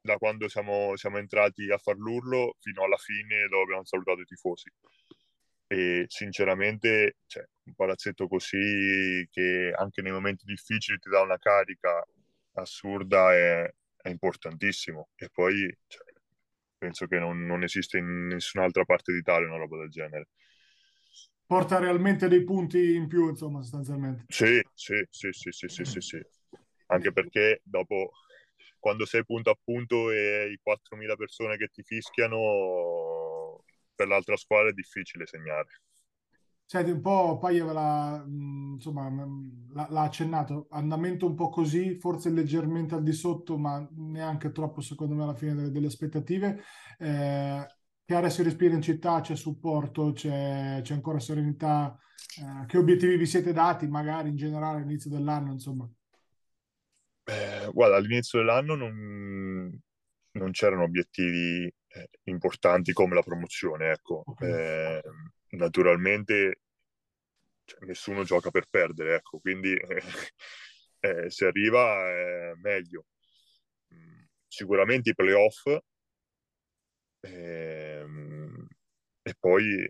[0.00, 4.26] da quando siamo, siamo entrati a far l'urlo fino alla fine dove abbiamo salutato i
[4.26, 4.70] tifosi.
[5.66, 12.04] E sinceramente, cioè, un palazzetto così che anche nei momenti difficili ti dà una carica
[12.54, 15.10] assurda è, è importantissimo.
[15.16, 16.04] E poi cioè,
[16.76, 20.28] penso che non, non esiste in nessun'altra parte d'Italia una roba del genere
[21.50, 24.22] porta realmente dei punti in più, insomma, sostanzialmente.
[24.28, 26.22] Sì, sì, sì, sì, sì, sì, sì, sì
[26.86, 28.12] anche perché dopo
[28.78, 34.70] quando sei punto a punto e hai 4.000 persone che ti fischiano per l'altra squadra
[34.70, 35.82] è difficile segnare.
[36.64, 39.10] Senti, un po' Paia l'ha, insomma,
[39.72, 45.16] l'ha accennato, andamento un po' così, forse leggermente al di sotto, ma neanche troppo secondo
[45.16, 46.62] me alla fine delle, delle aspettative.
[46.96, 47.66] Eh,
[48.10, 51.96] che aria si respira in città, c'è supporto, c'è, c'è ancora serenità.
[52.40, 55.88] Eh, che obiettivi vi siete dati magari in generale all'inizio dell'anno, insomma?
[57.22, 59.80] Eh, guarda, all'inizio dell'anno non,
[60.32, 64.24] non c'erano obiettivi eh, importanti come la promozione, ecco.
[64.40, 65.00] Eh,
[65.50, 66.62] naturalmente
[67.64, 69.72] cioè, nessuno gioca per perdere, ecco, quindi
[70.98, 73.06] eh, se arriva è meglio.
[73.94, 75.80] Mm, sicuramente i playoff
[77.20, 78.66] ehm,
[79.22, 79.88] e poi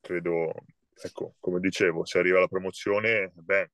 [0.00, 0.52] credo,
[0.94, 3.72] ecco, come dicevo, se arriva la promozione, bene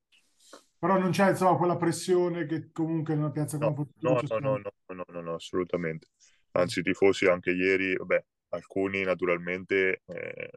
[0.83, 4.59] però non c'è insomma quella pressione che comunque in una piazza come no, no, no,
[4.59, 6.09] no, no, no, no, assolutamente.
[6.55, 10.51] Anzi, i tifosi anche ieri, vabbè, alcuni naturalmente, eh,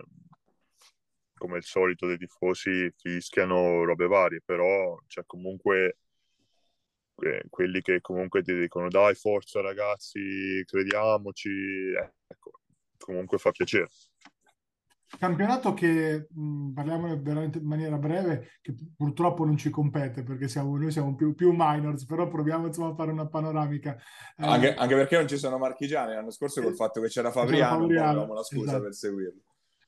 [1.38, 5.98] come il solito dei tifosi, fischiano robe varie, però c'è comunque
[7.22, 12.52] eh, quelli che comunque ti dicono dai, forza ragazzi, crediamoci, eh, ecco,
[12.98, 13.88] comunque fa piacere
[15.18, 20.78] campionato che mh, parliamone veramente in maniera breve, che purtroppo non ci compete perché siamo,
[20.78, 23.96] noi siamo più, più minors, però proviamo insomma a fare una panoramica.
[24.38, 27.82] Eh, anche, anche, perché non ci sono marchigiani l'anno scorso col fatto che c'era Fabriano,
[27.82, 28.84] Fabriano avevamo la scusa esatto.
[28.84, 29.42] per seguirlo.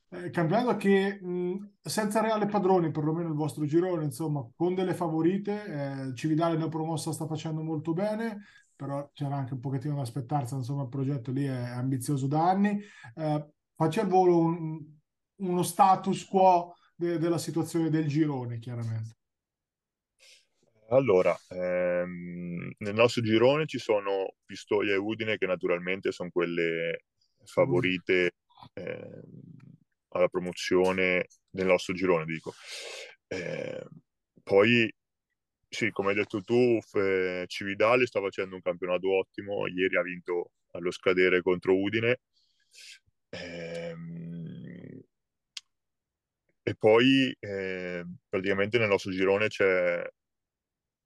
[0.09, 6.09] Eh, campionato che mh, senza reale padrone, perlomeno il vostro girone, insomma, con delle favorite,
[6.09, 10.83] eh, Cividale neopromossa sta facendo molto bene, però c'era anche un pochettino da aspettarsi, insomma
[10.83, 12.79] il progetto lì è ambizioso da anni.
[13.15, 14.79] Eh, faccio al volo un,
[15.37, 19.15] uno status quo de- della situazione del girone, chiaramente.
[20.89, 27.03] Allora, ehm, nel nostro girone ci sono Pistoia e Udine che naturalmente sono quelle
[27.43, 28.35] favorite
[28.73, 29.21] eh,
[30.17, 32.53] alla promozione nel nostro girone, dico.
[33.27, 33.85] Eh,
[34.43, 34.93] poi,
[35.69, 40.51] sì, come hai detto tu, F- Cividale sta facendo un campionato ottimo, ieri ha vinto
[40.71, 42.19] allo scadere contro Udine.
[43.29, 43.95] Eh,
[46.63, 50.05] e poi eh, praticamente nel nostro girone c'è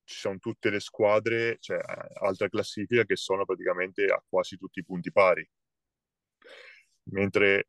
[0.04, 1.80] ci sono tutte le squadre, cioè
[2.20, 5.48] altra classifica, che sono praticamente a quasi tutti i punti pari.
[7.12, 7.68] Mentre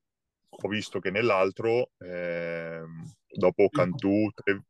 [0.55, 2.83] ho visto che nell'altro, eh,
[3.29, 4.65] dopo Cantù, Tre,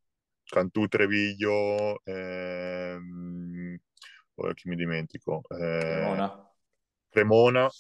[0.45, 3.77] Cantù Treviglio, ehm,
[4.55, 5.43] chi mi dimentico?
[5.49, 6.51] Eh, Cremona.
[7.09, 7.71] Cremona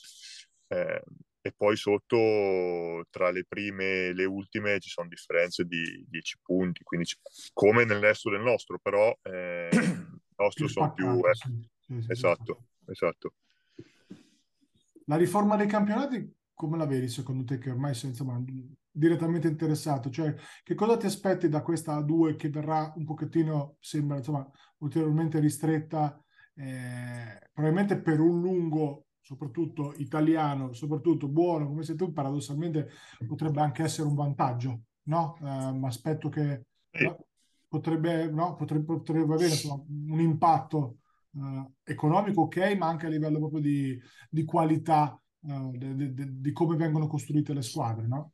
[0.68, 1.02] eh,
[1.40, 6.82] e poi sotto tra le prime e le ultime ci sono differenze di 10 punti,
[6.84, 7.08] quindi
[7.52, 11.20] come nel resto del nostro, però eh, il nostro sono più...
[11.26, 11.68] Eh, sì,
[12.00, 13.34] sì, esatto, esatto.
[15.06, 18.40] La riforma dei campionati come la vedi secondo te che ormai sei insomma,
[18.88, 20.10] direttamente interessato?
[20.10, 24.48] Cioè, che cosa ti aspetti da questa A2 che verrà un pochettino, sembra insomma,
[24.78, 26.16] ulteriormente ristretta,
[26.54, 32.90] eh, probabilmente per un lungo soprattutto italiano, soprattutto buono, come sei tu, paradossalmente
[33.26, 35.36] potrebbe anche essere un vantaggio, no?
[35.42, 36.66] Eh, aspetto che
[37.02, 37.26] no,
[37.66, 40.98] potrebbe, no, potrebbe, potrebbe, avere insomma, un impatto
[41.34, 46.52] eh, economico, ok, ma anche a livello proprio di, di qualità uh, de, de, di
[46.52, 48.32] come vengono costruite le squadre, no?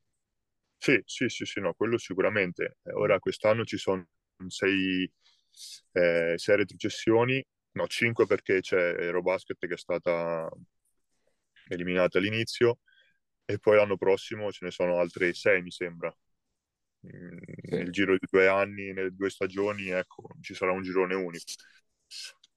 [0.77, 2.79] Sì, sì, sì, sì, no, quello sicuramente.
[2.83, 4.07] Eh, ora quest'anno ci sono
[4.47, 5.11] sei,
[5.93, 10.49] eh, sei retrocessioni, no, cinque perché c'è Eurobasket che è stata
[11.69, 12.79] eliminata all'inizio
[13.45, 16.15] e poi l'anno prossimo ce ne sono altre sei, mi sembra.
[17.07, 17.39] Mm,
[17.71, 21.45] nel giro di due anni, nelle due stagioni, ecco, ci sarà un girone unico.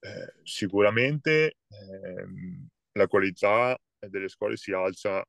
[0.00, 5.24] Eh, sicuramente ehm, la qualità delle squadre si alza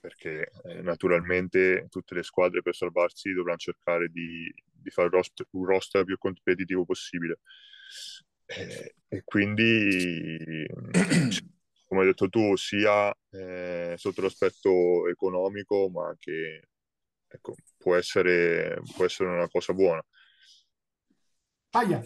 [0.00, 5.64] perché eh, naturalmente tutte le squadre per salvarsi dovranno cercare di, di fare roster, un
[5.64, 7.40] roster, più competitivo possibile.
[8.46, 10.66] Eh, e quindi,
[11.86, 16.68] come hai detto tu, sia eh, sotto l'aspetto economico, ma anche
[17.26, 20.04] ecco, può, essere, può essere una cosa buona.
[21.70, 22.02] Aia.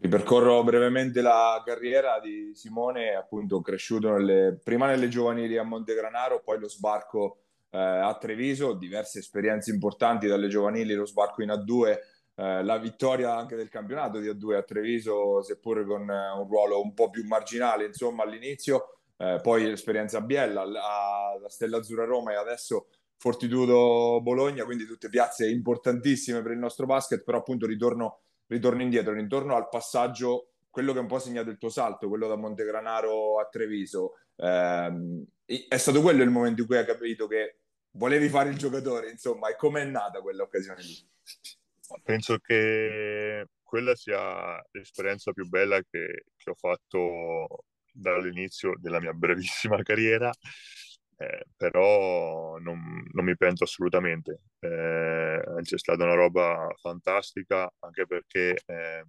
[0.00, 6.60] Ripercorro brevemente la carriera di Simone, appunto cresciuto nelle, prima nelle giovanili a Montegranaro, poi
[6.60, 7.38] lo sbarco
[7.70, 11.98] eh, a Treviso, diverse esperienze importanti dalle giovanili, lo sbarco in A2,
[12.36, 16.80] eh, la vittoria anche del campionato di A2 a Treviso, seppure con eh, un ruolo
[16.80, 22.04] un po' più marginale insomma all'inizio, eh, poi l'esperienza a Biella, la, la Stella Azzurra
[22.04, 27.66] Roma e adesso Fortitudo Bologna, quindi tutte piazze importantissime per il nostro basket, però appunto
[27.66, 32.08] ritorno ritorno indietro, intorno al passaggio, quello che un po' ha segnato il tuo salto,
[32.08, 37.26] quello da Montegranaro a Treviso, ehm, è stato quello il momento in cui hai capito
[37.26, 37.60] che
[37.92, 41.08] volevi fare il giocatore, insomma, e com'è nata quell'occasione lì?
[42.02, 49.80] Penso che quella sia l'esperienza più bella che, che ho fatto dall'inizio della mia brevissima
[49.82, 50.30] carriera
[51.18, 54.42] eh, però non, non, mi pento assolutamente.
[54.60, 59.04] Eh, c'è stata una roba fantastica anche perché eh,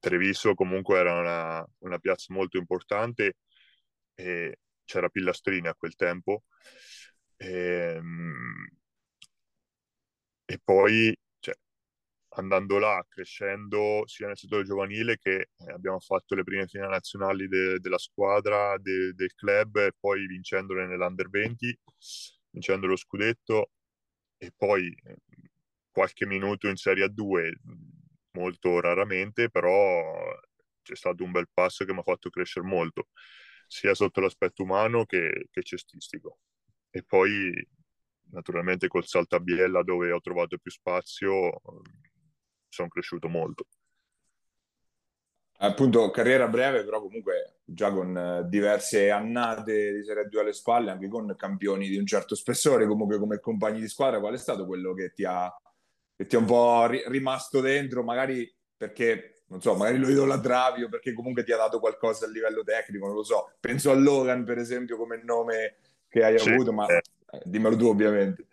[0.00, 3.36] Treviso comunque era una, una, piazza molto importante
[4.14, 6.44] e c'era Pillastrini a quel tempo.
[7.36, 8.66] E, ehm,
[10.46, 11.16] e poi
[12.30, 17.48] andando là, crescendo sia nel settore giovanile che eh, abbiamo fatto le prime finali nazionali
[17.48, 21.76] de- della squadra, de- del club e poi vincendole nell'Under 20,
[22.50, 23.70] vincendo lo scudetto
[24.38, 25.16] e poi eh,
[25.90, 27.52] qualche minuto in Serie A2,
[28.32, 30.38] molto raramente, però
[30.82, 33.08] c'è stato un bel passo che mi ha fatto crescere molto,
[33.66, 36.38] sia sotto l'aspetto umano che, che cestistico.
[36.90, 37.52] E poi
[38.32, 41.60] naturalmente col salto a Biella dove ho trovato più spazio
[42.70, 43.66] sono cresciuto molto.
[45.62, 50.90] Appunto, carriera breve, però comunque già con eh, diverse annate di Serie 2 alle spalle,
[50.90, 54.64] anche con campioni di un certo spessore, comunque come compagni di squadra, qual è stato
[54.64, 55.54] quello che ti ha,
[56.16, 60.84] che ti è un po' ri- rimasto dentro, magari perché, non so, magari lo idolatravi
[60.84, 63.52] o perché comunque ti ha dato qualcosa a livello tecnico, non lo so.
[63.60, 65.76] Penso a Logan, per esempio, come nome
[66.08, 67.02] che hai sì, avuto, ma eh.
[67.32, 68.46] eh dimmelo tu ovviamente.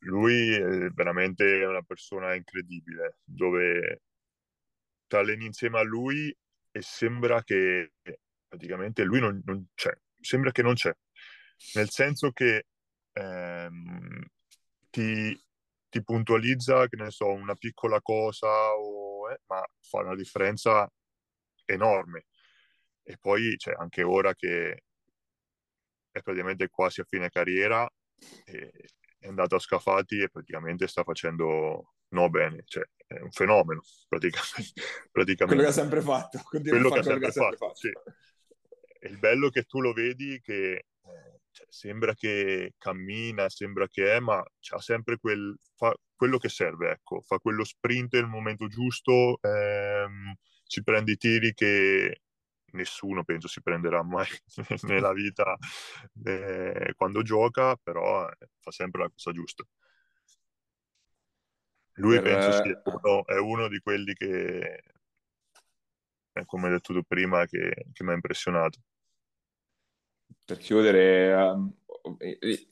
[0.00, 4.02] Lui è veramente una persona incredibile, dove
[5.06, 6.34] ti alleni insieme a lui
[6.72, 7.92] e sembra che
[8.48, 10.92] praticamente lui non, non c'è, sembra che non c'è,
[11.74, 12.66] nel senso che
[13.12, 14.24] ehm,
[14.90, 15.40] ti,
[15.88, 20.90] ti, puntualizza, che ne so, una piccola cosa, o, eh, ma fa una differenza
[21.64, 22.26] enorme.
[23.02, 24.82] E poi c'è anche ora che
[26.12, 27.88] è praticamente quasi a fine carriera
[28.44, 28.72] e,
[29.20, 34.82] è andato a Scafati e praticamente sta facendo no bene, cioè è un fenomeno praticamente.
[35.12, 35.44] praticamente.
[35.44, 37.74] Quello che ha sempre fatto, quello che ha sempre, sempre fatto.
[37.74, 37.92] Sì.
[39.02, 44.20] Il bello che tu lo vedi che eh, cioè, sembra che cammina, sembra che è,
[44.20, 49.38] ma ha sempre quel, fa quello che serve, ecco, fa quello sprint nel momento giusto,
[49.40, 52.20] ehm, si prende i tiri che
[52.72, 54.28] nessuno penso si prenderà mai
[54.82, 55.56] nella vita
[56.24, 59.64] eh, quando gioca, però eh, fa sempre la cosa giusta.
[61.94, 62.22] Lui per...
[62.22, 64.82] penso sia uno, è uno di quelli che,
[66.32, 68.80] eh, come hai detto tu prima, che, che mi ha impressionato.
[70.44, 71.72] Per chiudere, um,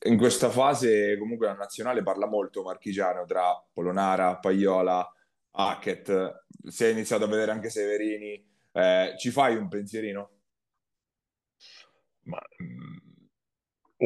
[0.04, 5.06] in questa fase comunque la nazionale parla molto marchigiano tra Polonara, Paiola,
[5.50, 10.30] Hackett, si è iniziato a vedere anche Severini, eh, ci fai un pensierino?
[12.22, 12.96] Ma mm,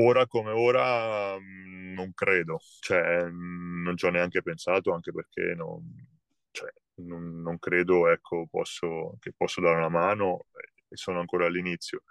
[0.04, 5.54] ora come ora mm, non credo, cioè mm, non ci ho neanche pensato anche perché
[5.54, 5.82] non,
[6.50, 10.46] cioè, non, non credo ecco, posso, che posso dare una mano
[10.88, 12.02] e sono ancora all'inizio.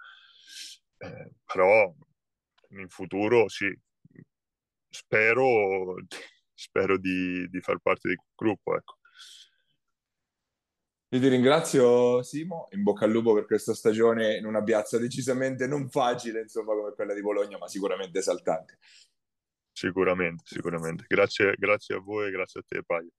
[0.98, 1.92] Eh, però
[2.70, 3.66] in futuro sì,
[4.88, 5.96] spero,
[6.54, 8.76] spero di, di, far parte di quel gruppo.
[8.76, 8.98] Ecco.
[11.12, 15.66] Io ti ringrazio Simo, in bocca al lupo per questa stagione in una piazza decisamente
[15.66, 18.78] non facile, insomma, come quella di Bologna, ma sicuramente esaltante.
[19.70, 21.04] Sicuramente, sicuramente.
[21.06, 23.10] Grazie, grazie a voi e grazie a te, Paio.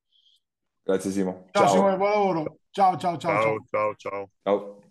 [0.82, 1.48] Grazie Simo.
[1.52, 1.74] Ciao, ciao.
[1.74, 2.58] Simone, buon lavoro.
[2.72, 3.42] Ciao, ciao, ciao.
[3.42, 4.30] Ciao, ciao, ciao.
[4.42, 4.83] ciao.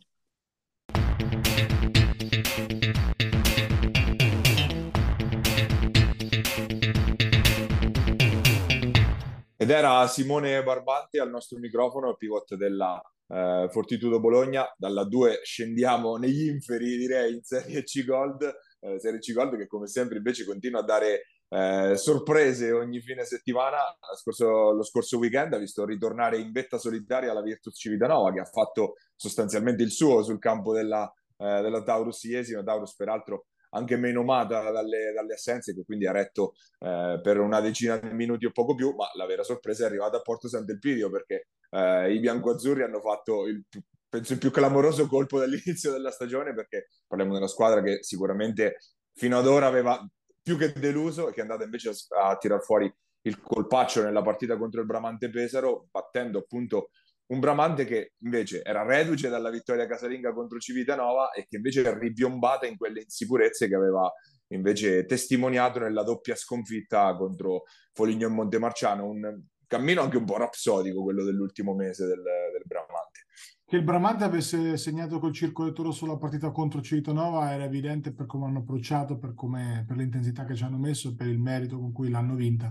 [9.63, 14.67] Ed era Simone Barbanti al nostro microfono, pivot della eh, Fortitudo Bologna.
[14.77, 18.43] Dalla 2 scendiamo negli inferi, direi, in Serie C Gold.
[18.81, 23.25] Eh, Serie C Gold che come sempre invece continua a dare eh, sorprese ogni fine
[23.25, 23.79] settimana.
[24.17, 28.45] Scorso, lo scorso weekend ha visto ritornare in vetta solitaria la Virtus Civitanova che ha
[28.45, 32.65] fatto sostanzialmente il suo sul campo della, eh, della Taurus Iesimo.
[32.65, 33.45] Taurus peraltro
[33.75, 38.47] anche menomata dalle, dalle assenze, che quindi ha retto eh, per una decina di minuti
[38.47, 42.20] o poco più, ma la vera sorpresa è arrivata a Porto Sant'Elpidio perché eh, i
[42.20, 43.64] biancoazzurri hanno fatto il,
[44.09, 48.77] penso il più clamoroso colpo dall'inizio della stagione perché parliamo di una squadra che sicuramente
[49.14, 50.07] fino ad ora aveva
[50.43, 52.93] più che deluso e che è andata invece a, a tirar fuori
[53.23, 56.91] il colpaccio nella partita contro il Bramante Pesaro, battendo appunto
[57.33, 61.99] un Bramante che invece era reduce dalla vittoria casalinga contro Civitanova e che invece è
[61.99, 64.11] ribiombata in quelle insicurezze che aveva
[64.49, 67.62] invece testimoniato nella doppia sconfitta contro
[67.95, 73.20] Foligno e Montemarciano, un cammino anche un po' rapsodico quello dell'ultimo mese del, del Bramante.
[73.64, 78.26] Che il Bramante avesse segnato col circoletto rosso la partita contro Civitanova era evidente per
[78.26, 81.93] come hanno approcciato, per, per l'intensità che ci hanno messo e per il merito con
[81.93, 82.70] cui l'hanno vinta.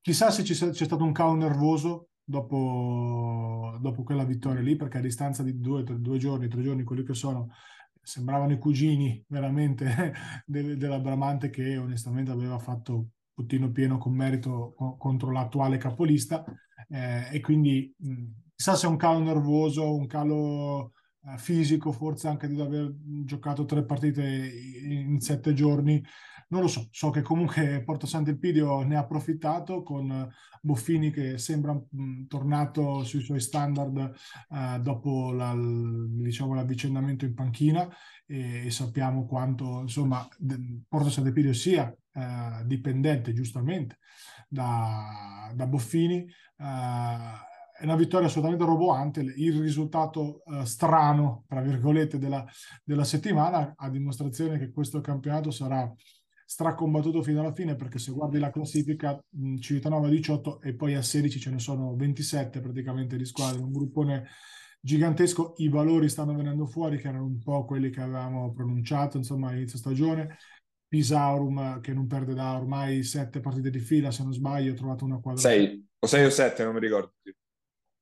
[0.00, 5.42] Chissà se c'è stato un calo nervoso dopo, dopo quella vittoria lì, perché a distanza
[5.42, 7.50] di due, tre, due giorni, tre giorni, quelli che sono,
[8.02, 10.12] sembravano i cugini veramente
[10.46, 16.44] de, della Bramante che onestamente aveva fatto puttino pieno con merito co- contro l'attuale capolista
[16.88, 22.28] eh, e quindi mh, chissà se è un calo nervoso, un calo eh, fisico, forse
[22.28, 22.94] anche di aver
[23.24, 26.02] giocato tre partite in sette giorni,
[26.54, 30.32] non lo so, so che comunque Porto Sant'Elpidio ne ha approfittato con
[30.62, 34.14] Boffini che sembra mh, tornato sui suoi standard
[34.50, 37.88] eh, dopo la, diciamo, l'avvicendamento in panchina
[38.24, 40.26] e, e sappiamo quanto insomma
[40.88, 43.98] Porto Sant'Elpidio sia eh, dipendente giustamente
[44.48, 46.18] da, da Boffini.
[46.56, 52.46] Eh, è una vittoria assolutamente roboante, il risultato uh, strano, tra virgolette, della,
[52.84, 55.92] della, settimana, a dimostrazione che questo campionato sarà
[56.44, 59.18] stracombattuto fino alla fine perché se guardi la classifica
[59.58, 64.28] Civitanova 18 e poi a 16 ce ne sono 27 praticamente di squadre, un gruppone
[64.80, 69.48] gigantesco, i valori stanno venendo fuori che erano un po' quelli che avevamo pronunciato insomma
[69.48, 70.36] all'inizio stagione,
[70.86, 75.04] Pisaurum che non perde da ormai sette partite di fila se non sbaglio, ho trovato
[75.04, 75.40] una quadra...
[75.40, 77.14] 6 o 6 o 7 non mi ricordo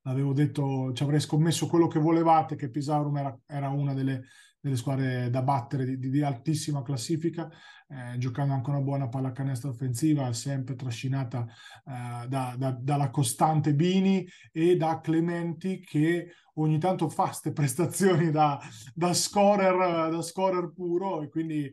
[0.05, 4.25] l'avevo detto, ci avrei scommesso quello che volevate, che Pisaurum era, era una delle,
[4.63, 7.51] delle, squadre da battere di, di, di altissima classifica,
[7.89, 14.27] eh, giocando anche una buona pallacanestro offensiva, sempre trascinata eh, da, da, dalla costante Bini
[14.53, 18.61] e da Clementi che ogni tanto fa queste prestazioni da,
[18.95, 21.71] da, scorer, da scorer puro e quindi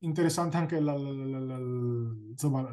[0.00, 1.58] interessante anche la, la, la,
[2.30, 2.70] insomma,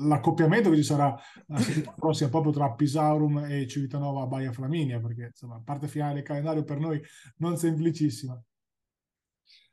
[0.00, 1.14] l'accoppiamento che ci sarà
[1.46, 6.22] la settimana prossima proprio tra Pisaurum e Civitanova Baia Flaminia, perché insomma, parte finale del
[6.22, 7.00] calendario per noi
[7.36, 8.40] non semplicissima.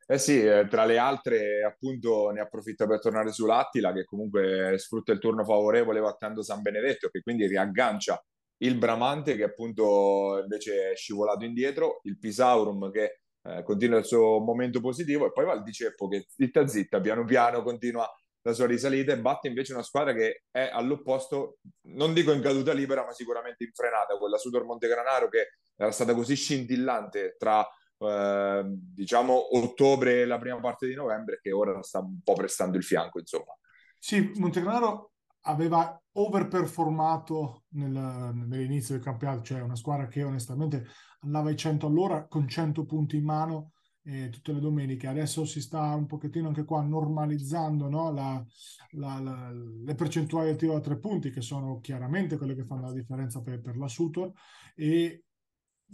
[0.06, 5.14] Eh sì, eh, tra le altre appunto ne approfitto per tornare sull'Attila che comunque sfrutta
[5.14, 8.22] il turno favorevole battendo San Benedetto che quindi riaggancia
[8.58, 14.40] il Bramante che appunto invece è scivolato indietro, il Pisaurum che eh, continua il suo
[14.40, 18.10] momento positivo e poi va il Diceppo che zitta zitta, piano piano continua
[18.42, 22.74] la sua risalita e batte invece una squadra che è all'opposto, non dico in caduta
[22.74, 25.48] libera, ma sicuramente in frenata, quella Sudor Montegranaro che
[25.78, 27.66] era stata così scintillante tra
[28.04, 32.84] eh, diciamo ottobre la prima parte di novembre che ora sta un po' prestando il
[32.84, 33.58] fianco, insomma.
[33.98, 35.12] Sì, Montegranaro
[35.46, 37.92] aveva overperformato nel,
[38.34, 40.86] nell'inizio del campionato, cioè una squadra che onestamente
[41.22, 43.72] andava ai 100 all'ora con 100 punti in mano
[44.04, 45.08] eh, tutte le domeniche.
[45.08, 48.12] Adesso si sta un pochettino anche qua normalizzando no?
[48.12, 48.44] la,
[48.92, 52.88] la, la, le percentuali del tiro a tre punti, che sono chiaramente quelle che fanno
[52.88, 54.32] la differenza per, per la Sutor,
[54.76, 55.24] e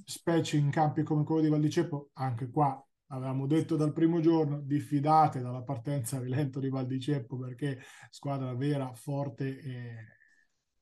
[0.05, 5.41] specie in campi come quello di Valdiceppo, anche qua avevamo detto dal primo giorno, diffidate
[5.41, 9.95] dalla partenza rilento di Valdiceppo perché squadra vera, forte e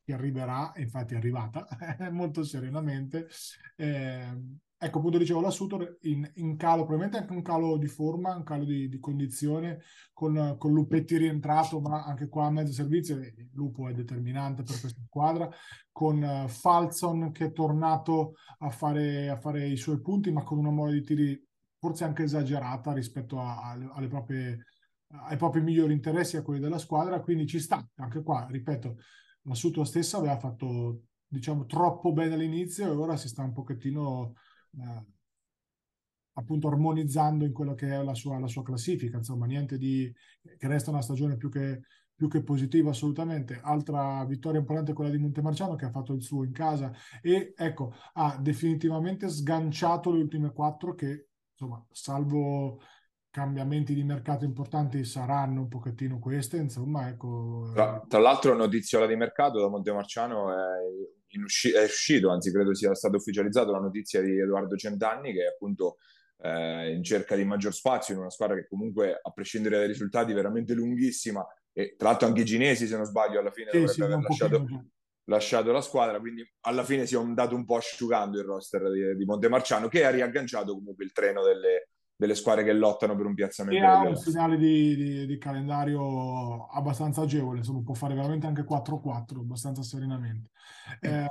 [0.04, 1.68] che arriverà, infatti è arrivata
[2.12, 3.28] molto serenamente.
[3.76, 4.42] Eh,
[4.80, 8.44] ecco, appunto dicevo, la Sutor in, in, calo, probabilmente anche un calo di forma, un
[8.44, 9.82] calo di, di condizione,
[10.14, 14.80] con, con, Lupetti rientrato, ma anche qua a mezzo servizio, il Lupo è determinante per
[14.80, 15.50] questa squadra,
[15.92, 20.60] con uh, Falzon che è tornato a fare, a fare, i suoi punti, ma con
[20.60, 21.48] una mole di tiri
[21.80, 24.66] forse anche esagerata rispetto a, a, alle proprie,
[25.28, 28.98] ai propri migliori interessi, a quelli della squadra, quindi ci sta, anche qua, ripeto,
[29.44, 34.34] la Sutor stessa aveva fatto diciamo troppo bene all'inizio e ora si sta un pochettino
[34.72, 35.06] eh,
[36.34, 40.12] appunto armonizzando in quello che è la sua, la sua, classifica, insomma, niente di
[40.58, 41.82] che resta una stagione più che,
[42.16, 43.60] più che positiva assolutamente.
[43.62, 46.92] Altra vittoria importante è quella di Montemarciano che ha fatto il suo in casa
[47.22, 52.80] e ecco, ha definitivamente sganciato le ultime quattro che, insomma, salvo
[53.30, 57.72] cambiamenti di mercato importanti saranno un pochettino queste, insomma, ecco.
[57.74, 62.94] Tra, tra l'altro notiziola di mercato da Montemarciano è usci- è uscito, anzi credo sia
[62.96, 65.98] stato ufficializzato la notizia di Edoardo Centanni che è appunto
[66.40, 70.32] eh, in cerca di maggior spazio in una squadra che comunque a prescindere dai risultati
[70.32, 73.78] è veramente lunghissima e tra l'altro anche i cinesi se non sbaglio alla fine sì,
[73.78, 74.66] dovrebbe sì, aver lasciato,
[75.26, 79.16] lasciato, la squadra quindi alla fine si è andato un po' asciugando il roster di,
[79.16, 83.36] di Montemarciano che ha riagganciato comunque il treno delle, delle squadre che lottano per un
[83.36, 83.84] piazzamento.
[83.84, 88.64] E ha un finale di, di, di, calendario abbastanza agevole, insomma può fare veramente anche
[88.64, 90.50] 4-4 abbastanza serenamente.
[91.02, 91.26] Eh,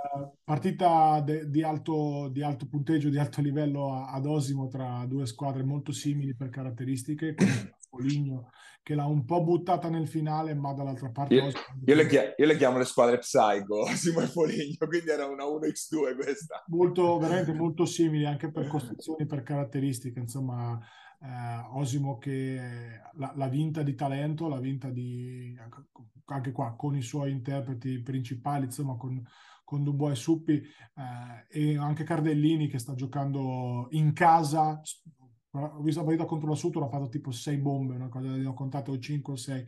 [0.44, 5.64] partita de, di, alto, di, alto, punteggio, di alto livello ad Osimo tra due squadre
[5.64, 7.46] molto simili per caratteristiche, con
[7.88, 8.50] Foligno
[8.86, 11.34] che l'ha un po' buttata nel finale, ma dall'altra parte...
[11.34, 11.50] Io,
[11.86, 15.42] io, le, chiamo, io le, chiamo, le squadre Psycho, Osimo e Foligno, quindi era una
[15.42, 16.62] 1x2 questa.
[16.68, 20.78] Molto, veramente molto simili anche per costruzioni, per caratteristiche, insomma...
[21.22, 25.56] Eh, Osimo che l'ha vinta di talento, l'ha vinta di
[26.26, 29.22] anche qua con i suoi interpreti principali, insomma con,
[29.64, 34.80] con Dubois e Suppi eh, e anche Cardellini che sta giocando in casa
[35.58, 38.46] ho visto la partita contro la Sutor, ha fatto tipo 6 bombe, una cosa, ne
[38.46, 39.60] ho contato 5 o 6.
[39.60, 39.66] Eh,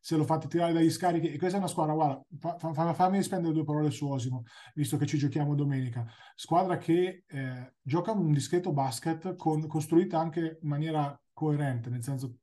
[0.00, 3.22] se lo fate tirare dagli scarichi, e questa è una squadra, guarda, fa, fa, fammi
[3.22, 4.44] spendere due parole su Osimo,
[4.74, 6.06] visto che ci giochiamo domenica.
[6.34, 12.38] Squadra che eh, gioca un discreto basket con, costruita anche in maniera coerente, nel senso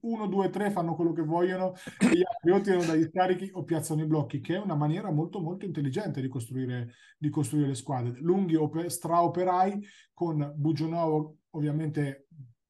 [0.00, 3.64] 1, 2, 3 fanno quello che vogliono e gli altri o tirano dagli scarichi o
[3.64, 7.74] piazzano i blocchi, che è una maniera molto molto intelligente di costruire, di costruire le
[7.74, 8.18] squadre.
[8.20, 9.80] Lunghi oper, straoperai
[10.12, 12.21] con Bugionovo ovviamente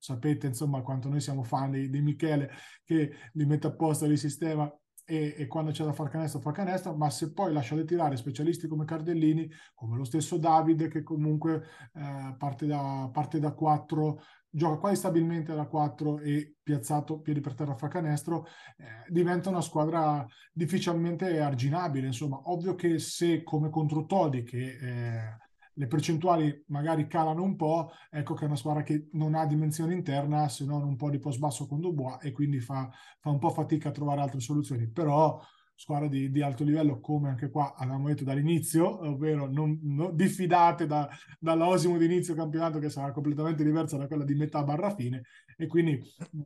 [0.03, 2.51] sapete insomma quanto noi siamo fan di, di Michele
[2.83, 4.69] che li mette a posto, sistema
[5.05, 8.67] e, e, quando c'è da far canestro fa canestro, ma se poi lasciate tirare specialisti
[8.67, 11.63] come Cardellini, come lo stesso Davide che comunque
[11.95, 17.55] eh, parte, da, parte da 4, gioca quasi stabilmente da 4 e piazzato piedi per
[17.55, 18.47] terra fa canestro,
[18.77, 22.07] eh, diventa una squadra difficilmente arginabile.
[22.07, 25.37] Insomma, ovvio che se come contro Todi che eh,
[25.75, 29.95] le percentuali magari calano un po', ecco che è una squadra che non ha dimensione
[29.95, 33.39] interna se non un po' di post basso con Dubois e quindi fa, fa un
[33.39, 34.89] po' fatica a trovare altre soluzioni.
[34.89, 35.41] Però
[35.75, 40.87] squadra di, di, alto livello, come anche qua avevamo detto dall'inizio, ovvero non, non diffidate
[40.87, 41.09] da,
[41.39, 45.23] dall'osimo di inizio campionato che sarà completamente diversa da quella di metà barra fine,
[45.57, 46.01] e quindi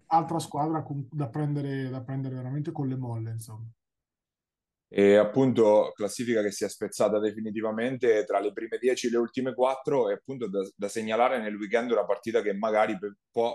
[0.06, 3.66] altra squadra da prendere, da prendere veramente con le molle, insomma
[4.98, 9.52] e appunto classifica che si è spezzata definitivamente tra le prime 10 e le ultime
[9.52, 12.96] 4 e appunto da, da, segnalare nel weekend una partita che magari
[13.30, 13.54] può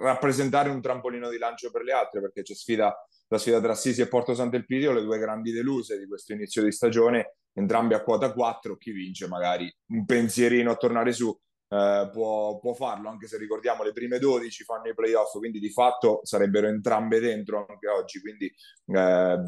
[0.00, 2.92] rappresentare un trampolino di lancio per le altre perché c'è sfida,
[3.28, 6.72] la sfida tra Sisi e Porto Sant'Elpidio, le due grandi deluse di questo inizio di
[6.72, 9.72] stagione, entrambi a quota 4, chi vince magari?
[9.90, 11.32] Un pensierino a tornare su
[11.68, 15.70] eh, può, può, farlo, anche se ricordiamo le prime 12 fanno i playoff, quindi di
[15.70, 18.52] fatto sarebbero entrambe dentro anche oggi, quindi
[18.86, 19.38] eh,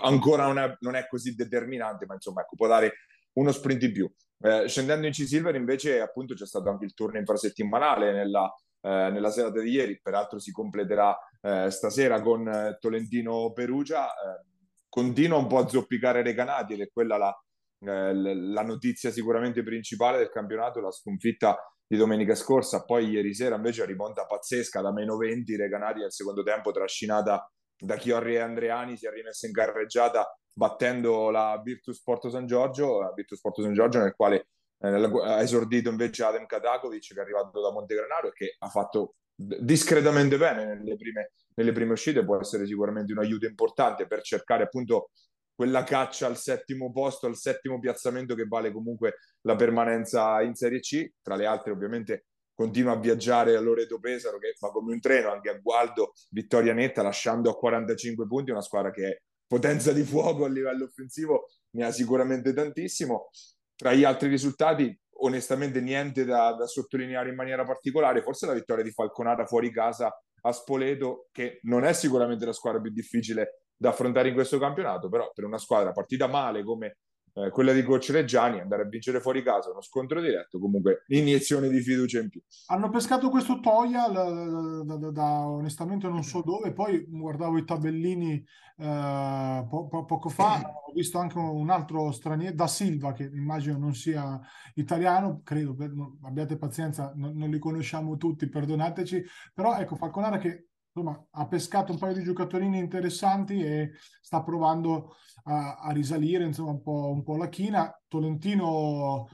[0.00, 2.92] ancora non è, non è, così determinante, ma insomma ecco, può dare
[3.34, 4.12] uno sprint in più.
[4.42, 8.50] Eh, scendendo in C-Silver invece appunto c'è stato anche il turno infrasettimanale nella,
[8.80, 14.06] eh, nella serata di ieri, peraltro si completerà eh, stasera con eh, Tolentino Perugia.
[14.06, 14.48] Eh,
[14.88, 17.44] continua un po' a zoppicare Recanati ed è quella la,
[17.80, 21.56] eh, la notizia sicuramente principale del campionato, la sconfitta
[21.86, 22.84] di domenica scorsa.
[22.84, 27.50] Poi ieri sera invece rimonta pazzesca da meno 20, Recanati nel secondo tempo trascinata
[27.80, 33.00] da Chiorri e Andreani, si è rimessa in carreggiata battendo la Virtus Porto San Giorgio,
[33.00, 37.22] la Virtus Porto San Giorgio nel quale eh, ha esordito invece Adem Katakovic che è
[37.22, 42.38] arrivato da Montegranaro e che ha fatto discretamente bene nelle prime, nelle prime uscite, può
[42.38, 45.10] essere sicuramente un aiuto importante per cercare appunto
[45.54, 50.80] quella caccia al settimo posto, al settimo piazzamento che vale comunque la permanenza in Serie
[50.80, 51.12] C.
[51.20, 52.28] Tra le altre, ovviamente,
[52.60, 56.74] continua a viaggiare a Loreto Pesaro, che va come un treno, anche a Gualdo, vittoria
[56.74, 61.46] netta, lasciando a 45 punti una squadra che è potenza di fuoco a livello offensivo,
[61.70, 63.30] ne ha sicuramente tantissimo.
[63.74, 68.84] Tra gli altri risultati, onestamente niente da, da sottolineare in maniera particolare, forse la vittoria
[68.84, 73.88] di Falconata fuori casa a Spoleto, che non è sicuramente la squadra più difficile da
[73.88, 76.98] affrontare in questo campionato, però per una squadra partita male come
[77.34, 81.68] eh, quella di Coach Reggiani, andare a vincere fuori casa uno scontro diretto, comunque iniezione
[81.68, 82.42] di fiducia in più.
[82.66, 88.44] Hanno pescato questo Toia da, da, da, onestamente non so dove, poi guardavo i tabellini
[88.78, 93.78] eh, po- po- poco fa, ho visto anche un altro straniero, da Silva, che immagino
[93.78, 94.40] non sia
[94.74, 99.22] italiano, credo, per, abbiate pazienza, non, non li conosciamo tutti, perdonateci,
[99.54, 100.69] però ecco Falconara che
[101.00, 106.70] insomma, ha pescato un paio di giocatori interessanti e sta provando a, a risalire insomma,
[106.70, 107.92] un, po', un po' la china.
[108.06, 109.28] Tolentino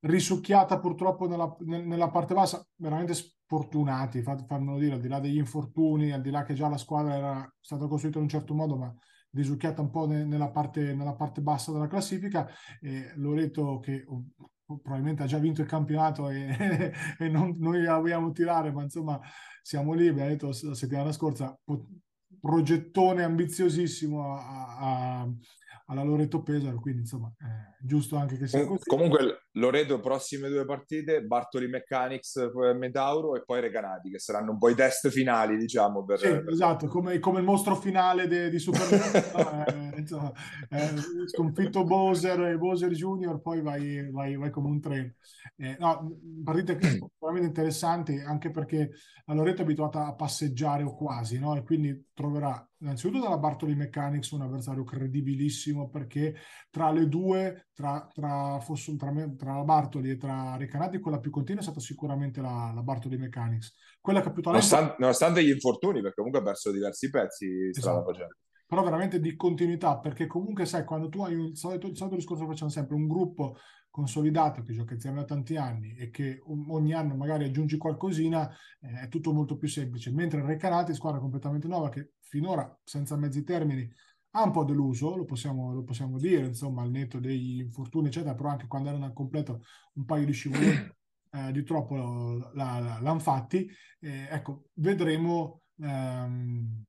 [0.00, 6.12] risucchiata purtroppo nella, nella parte bassa, veramente sfortunati, fammelo dire, al di là degli infortuni,
[6.12, 8.94] al di là che già la squadra era stata costruita in un certo modo, ma
[9.32, 12.48] risucchiata un po' nella parte, nella parte bassa della classifica.
[12.80, 14.04] E Loreto che
[14.76, 19.18] probabilmente ha già vinto il campionato e, e non, noi la vogliamo tirare, ma insomma
[19.68, 21.54] siamo lì, abbiamo detto la settimana scorsa,
[22.40, 25.28] progettone ambiziosissimo a, a,
[25.90, 28.84] alla Loreto Pesaro, quindi insomma è giusto anche che sia così.
[28.84, 34.68] Comunque Loreto, prossime due partite, Bartoli Mechanics, Metauro e poi Recanati, che saranno un po'
[34.68, 36.04] i test finali, diciamo.
[36.04, 36.44] Per, sì, per...
[36.50, 38.82] esatto, come, come, il mostro finale de, di Super
[39.94, 40.30] eh, insomma,
[40.68, 40.94] eh,
[41.26, 45.14] sconfitto Bowser e Bowser Junior, poi vai, vai, vai come un treno.
[45.56, 46.78] Eh, no, partite
[47.18, 48.90] veramente interessanti, anche perché
[49.24, 51.56] la Loreto è abituata a passeggiare o quasi, no?
[51.56, 56.34] E quindi troverà innanzitutto dalla Bartoli Mechanics un avversario credibilissimo perché
[56.70, 61.30] tra le due, tra, tra, fosse, tra, tra la Bartoli e tra Recanati, quella più
[61.30, 63.74] continua è stata sicuramente la, la Bartoli Mechanics.
[64.00, 64.66] Quella che più talento...
[64.66, 68.12] nonostante, nonostante, gli infortuni, perché comunque ha perso diversi pezzi esatto.
[68.66, 72.16] Però veramente di continuità, perché comunque sai, quando tu hai un, il solito, il solito
[72.16, 73.56] discorso che facciamo sempre, un gruppo
[73.98, 78.48] consolidato che gioca insieme da tanti anni e che ogni anno magari aggiungi qualcosina,
[78.80, 80.12] eh, è tutto molto più semplice.
[80.12, 83.92] Mentre Recanati, squadra completamente nuova che finora, senza mezzi termini,
[84.32, 88.36] ha un po' deluso, lo possiamo, lo possiamo dire, insomma, al netto degli infortuni, eccetera,
[88.36, 89.62] però anche quando erano al completo
[89.94, 90.92] un paio di scivoloni
[91.32, 91.96] eh, di troppo
[92.54, 93.68] l'hanno fatti.
[93.98, 96.84] Eh, ecco, vedremo ehm,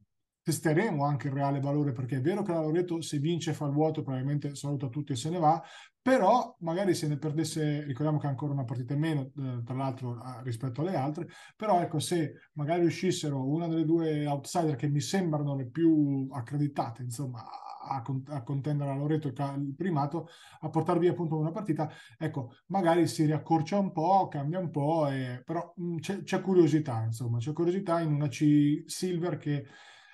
[0.50, 3.72] testeremo anche il reale valore perché è vero che la Loreto se vince fa il
[3.72, 5.62] vuoto probabilmente saluta tutti e se ne va
[6.02, 9.76] però magari se ne perdesse ricordiamo che ha ancora una partita in meno eh, tra
[9.76, 15.02] l'altro rispetto alle altre però ecco se magari uscissero una delle due outsider che mi
[15.02, 17.46] sembrano le più accreditate insomma
[17.82, 20.30] a, a contendere a Loreto il, primato
[20.62, 25.08] a portare via appunto una partita ecco magari si riaccorcia un po' cambia un po'
[25.08, 29.66] e, però mh, c'è, c'è curiosità insomma c'è curiosità in una C Silver che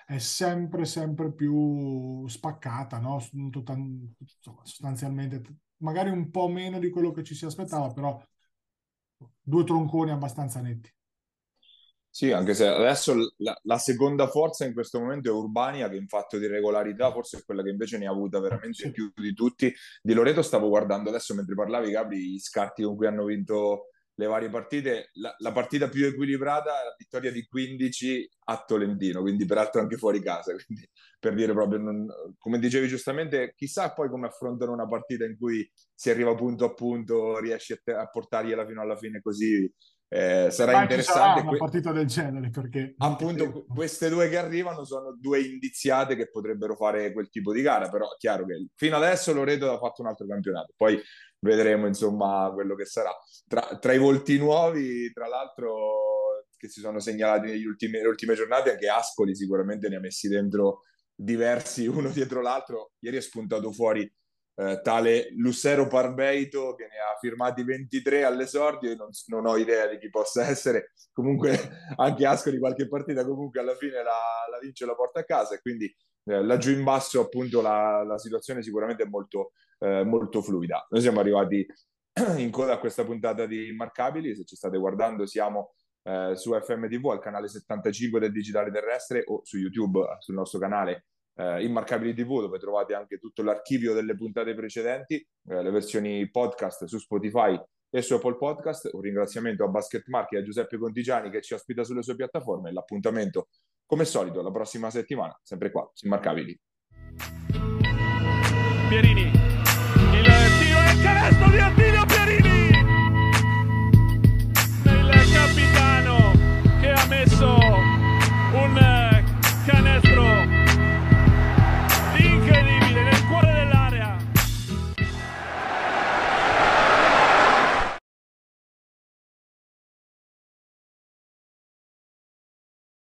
[0.06, 3.20] è sempre, sempre più spaccata, no?
[4.64, 5.41] sostanzialmente,
[5.78, 8.22] magari un po' meno di quello che ci si aspettava, però
[9.41, 10.93] due tronconi abbastanza netti.
[12.16, 16.08] Sì, anche se adesso la, la, seconda forza in questo momento è Urbania, che in
[16.08, 18.91] fatto di regolarità forse è quella che invece ne ha avuta veramente sì.
[18.91, 19.74] più di tutti.
[20.01, 24.26] Di Loreto stavo guardando adesso mentre parlavi, Gabri, gli scarti con cui hanno vinto le
[24.28, 29.45] varie partite, la, la, partita più equilibrata è la vittoria di 15 a Tolentino, quindi
[29.45, 30.88] peraltro anche fuori casa, quindi
[31.20, 32.07] per dire proprio, non,
[32.38, 36.74] come dicevi giustamente, chissà poi come affrontano una partita in cui si arriva punto a
[36.74, 39.70] punto, riesci a, te, a portargliela fino alla fine così,
[40.07, 41.20] eh, sarà Ma interessante.
[41.39, 46.30] Sarà una partita del genere perché appunto queste due che arrivano sono due indiziate che
[46.30, 50.03] potrebbero fare quel tipo di gara, però è chiaro che fino adesso Loreto ha fatto
[50.03, 51.01] un altro campionato, poi
[51.40, 53.12] vedremo insomma quello che sarà.
[53.48, 58.36] Tra, tra i volti nuovi, tra l'altro, che si sono segnalati negli ultimi, nelle ultime
[58.36, 60.82] giornate, anche Ascoli sicuramente ne ha messi dentro
[61.14, 62.92] diversi uno dietro l'altro.
[63.00, 64.12] Ieri è spuntato fuori
[64.58, 69.88] eh, tale Lucero Parbeito che ne ha firmati 23 all'esordio, io non, non, ho idea
[69.88, 71.58] di chi possa essere, comunque
[71.98, 75.56] anche Ascoli qualche partita comunque alla fine la, la vince e la porta a casa
[75.56, 75.94] e quindi
[76.26, 80.86] eh, laggiù in basso appunto la, la situazione sicuramente è molto, eh, molto fluida.
[80.89, 81.65] Noi siamo arrivati
[82.38, 85.73] in coda a questa puntata di Immarcabili, se ci state guardando siamo
[86.03, 91.05] eh, su FMTV al canale 75 del Digitale Terrestre o su YouTube sul nostro canale
[91.36, 96.86] eh, Immarcabili TV dove trovate anche tutto l'archivio delle puntate precedenti, eh, le versioni podcast
[96.86, 97.59] su Spotify
[97.89, 98.89] e su Apple Podcast.
[98.93, 102.71] Un ringraziamento a Basket Mark e a Giuseppe Contigiani che ci ospita sulle sue piattaforme.
[102.71, 103.49] L'appuntamento,
[103.86, 106.60] come solito, la prossima settimana, sempre qua, su Immarcabili.
[108.90, 110.26] Pierini, il
[110.60, 111.95] tiro il canestro di Attila!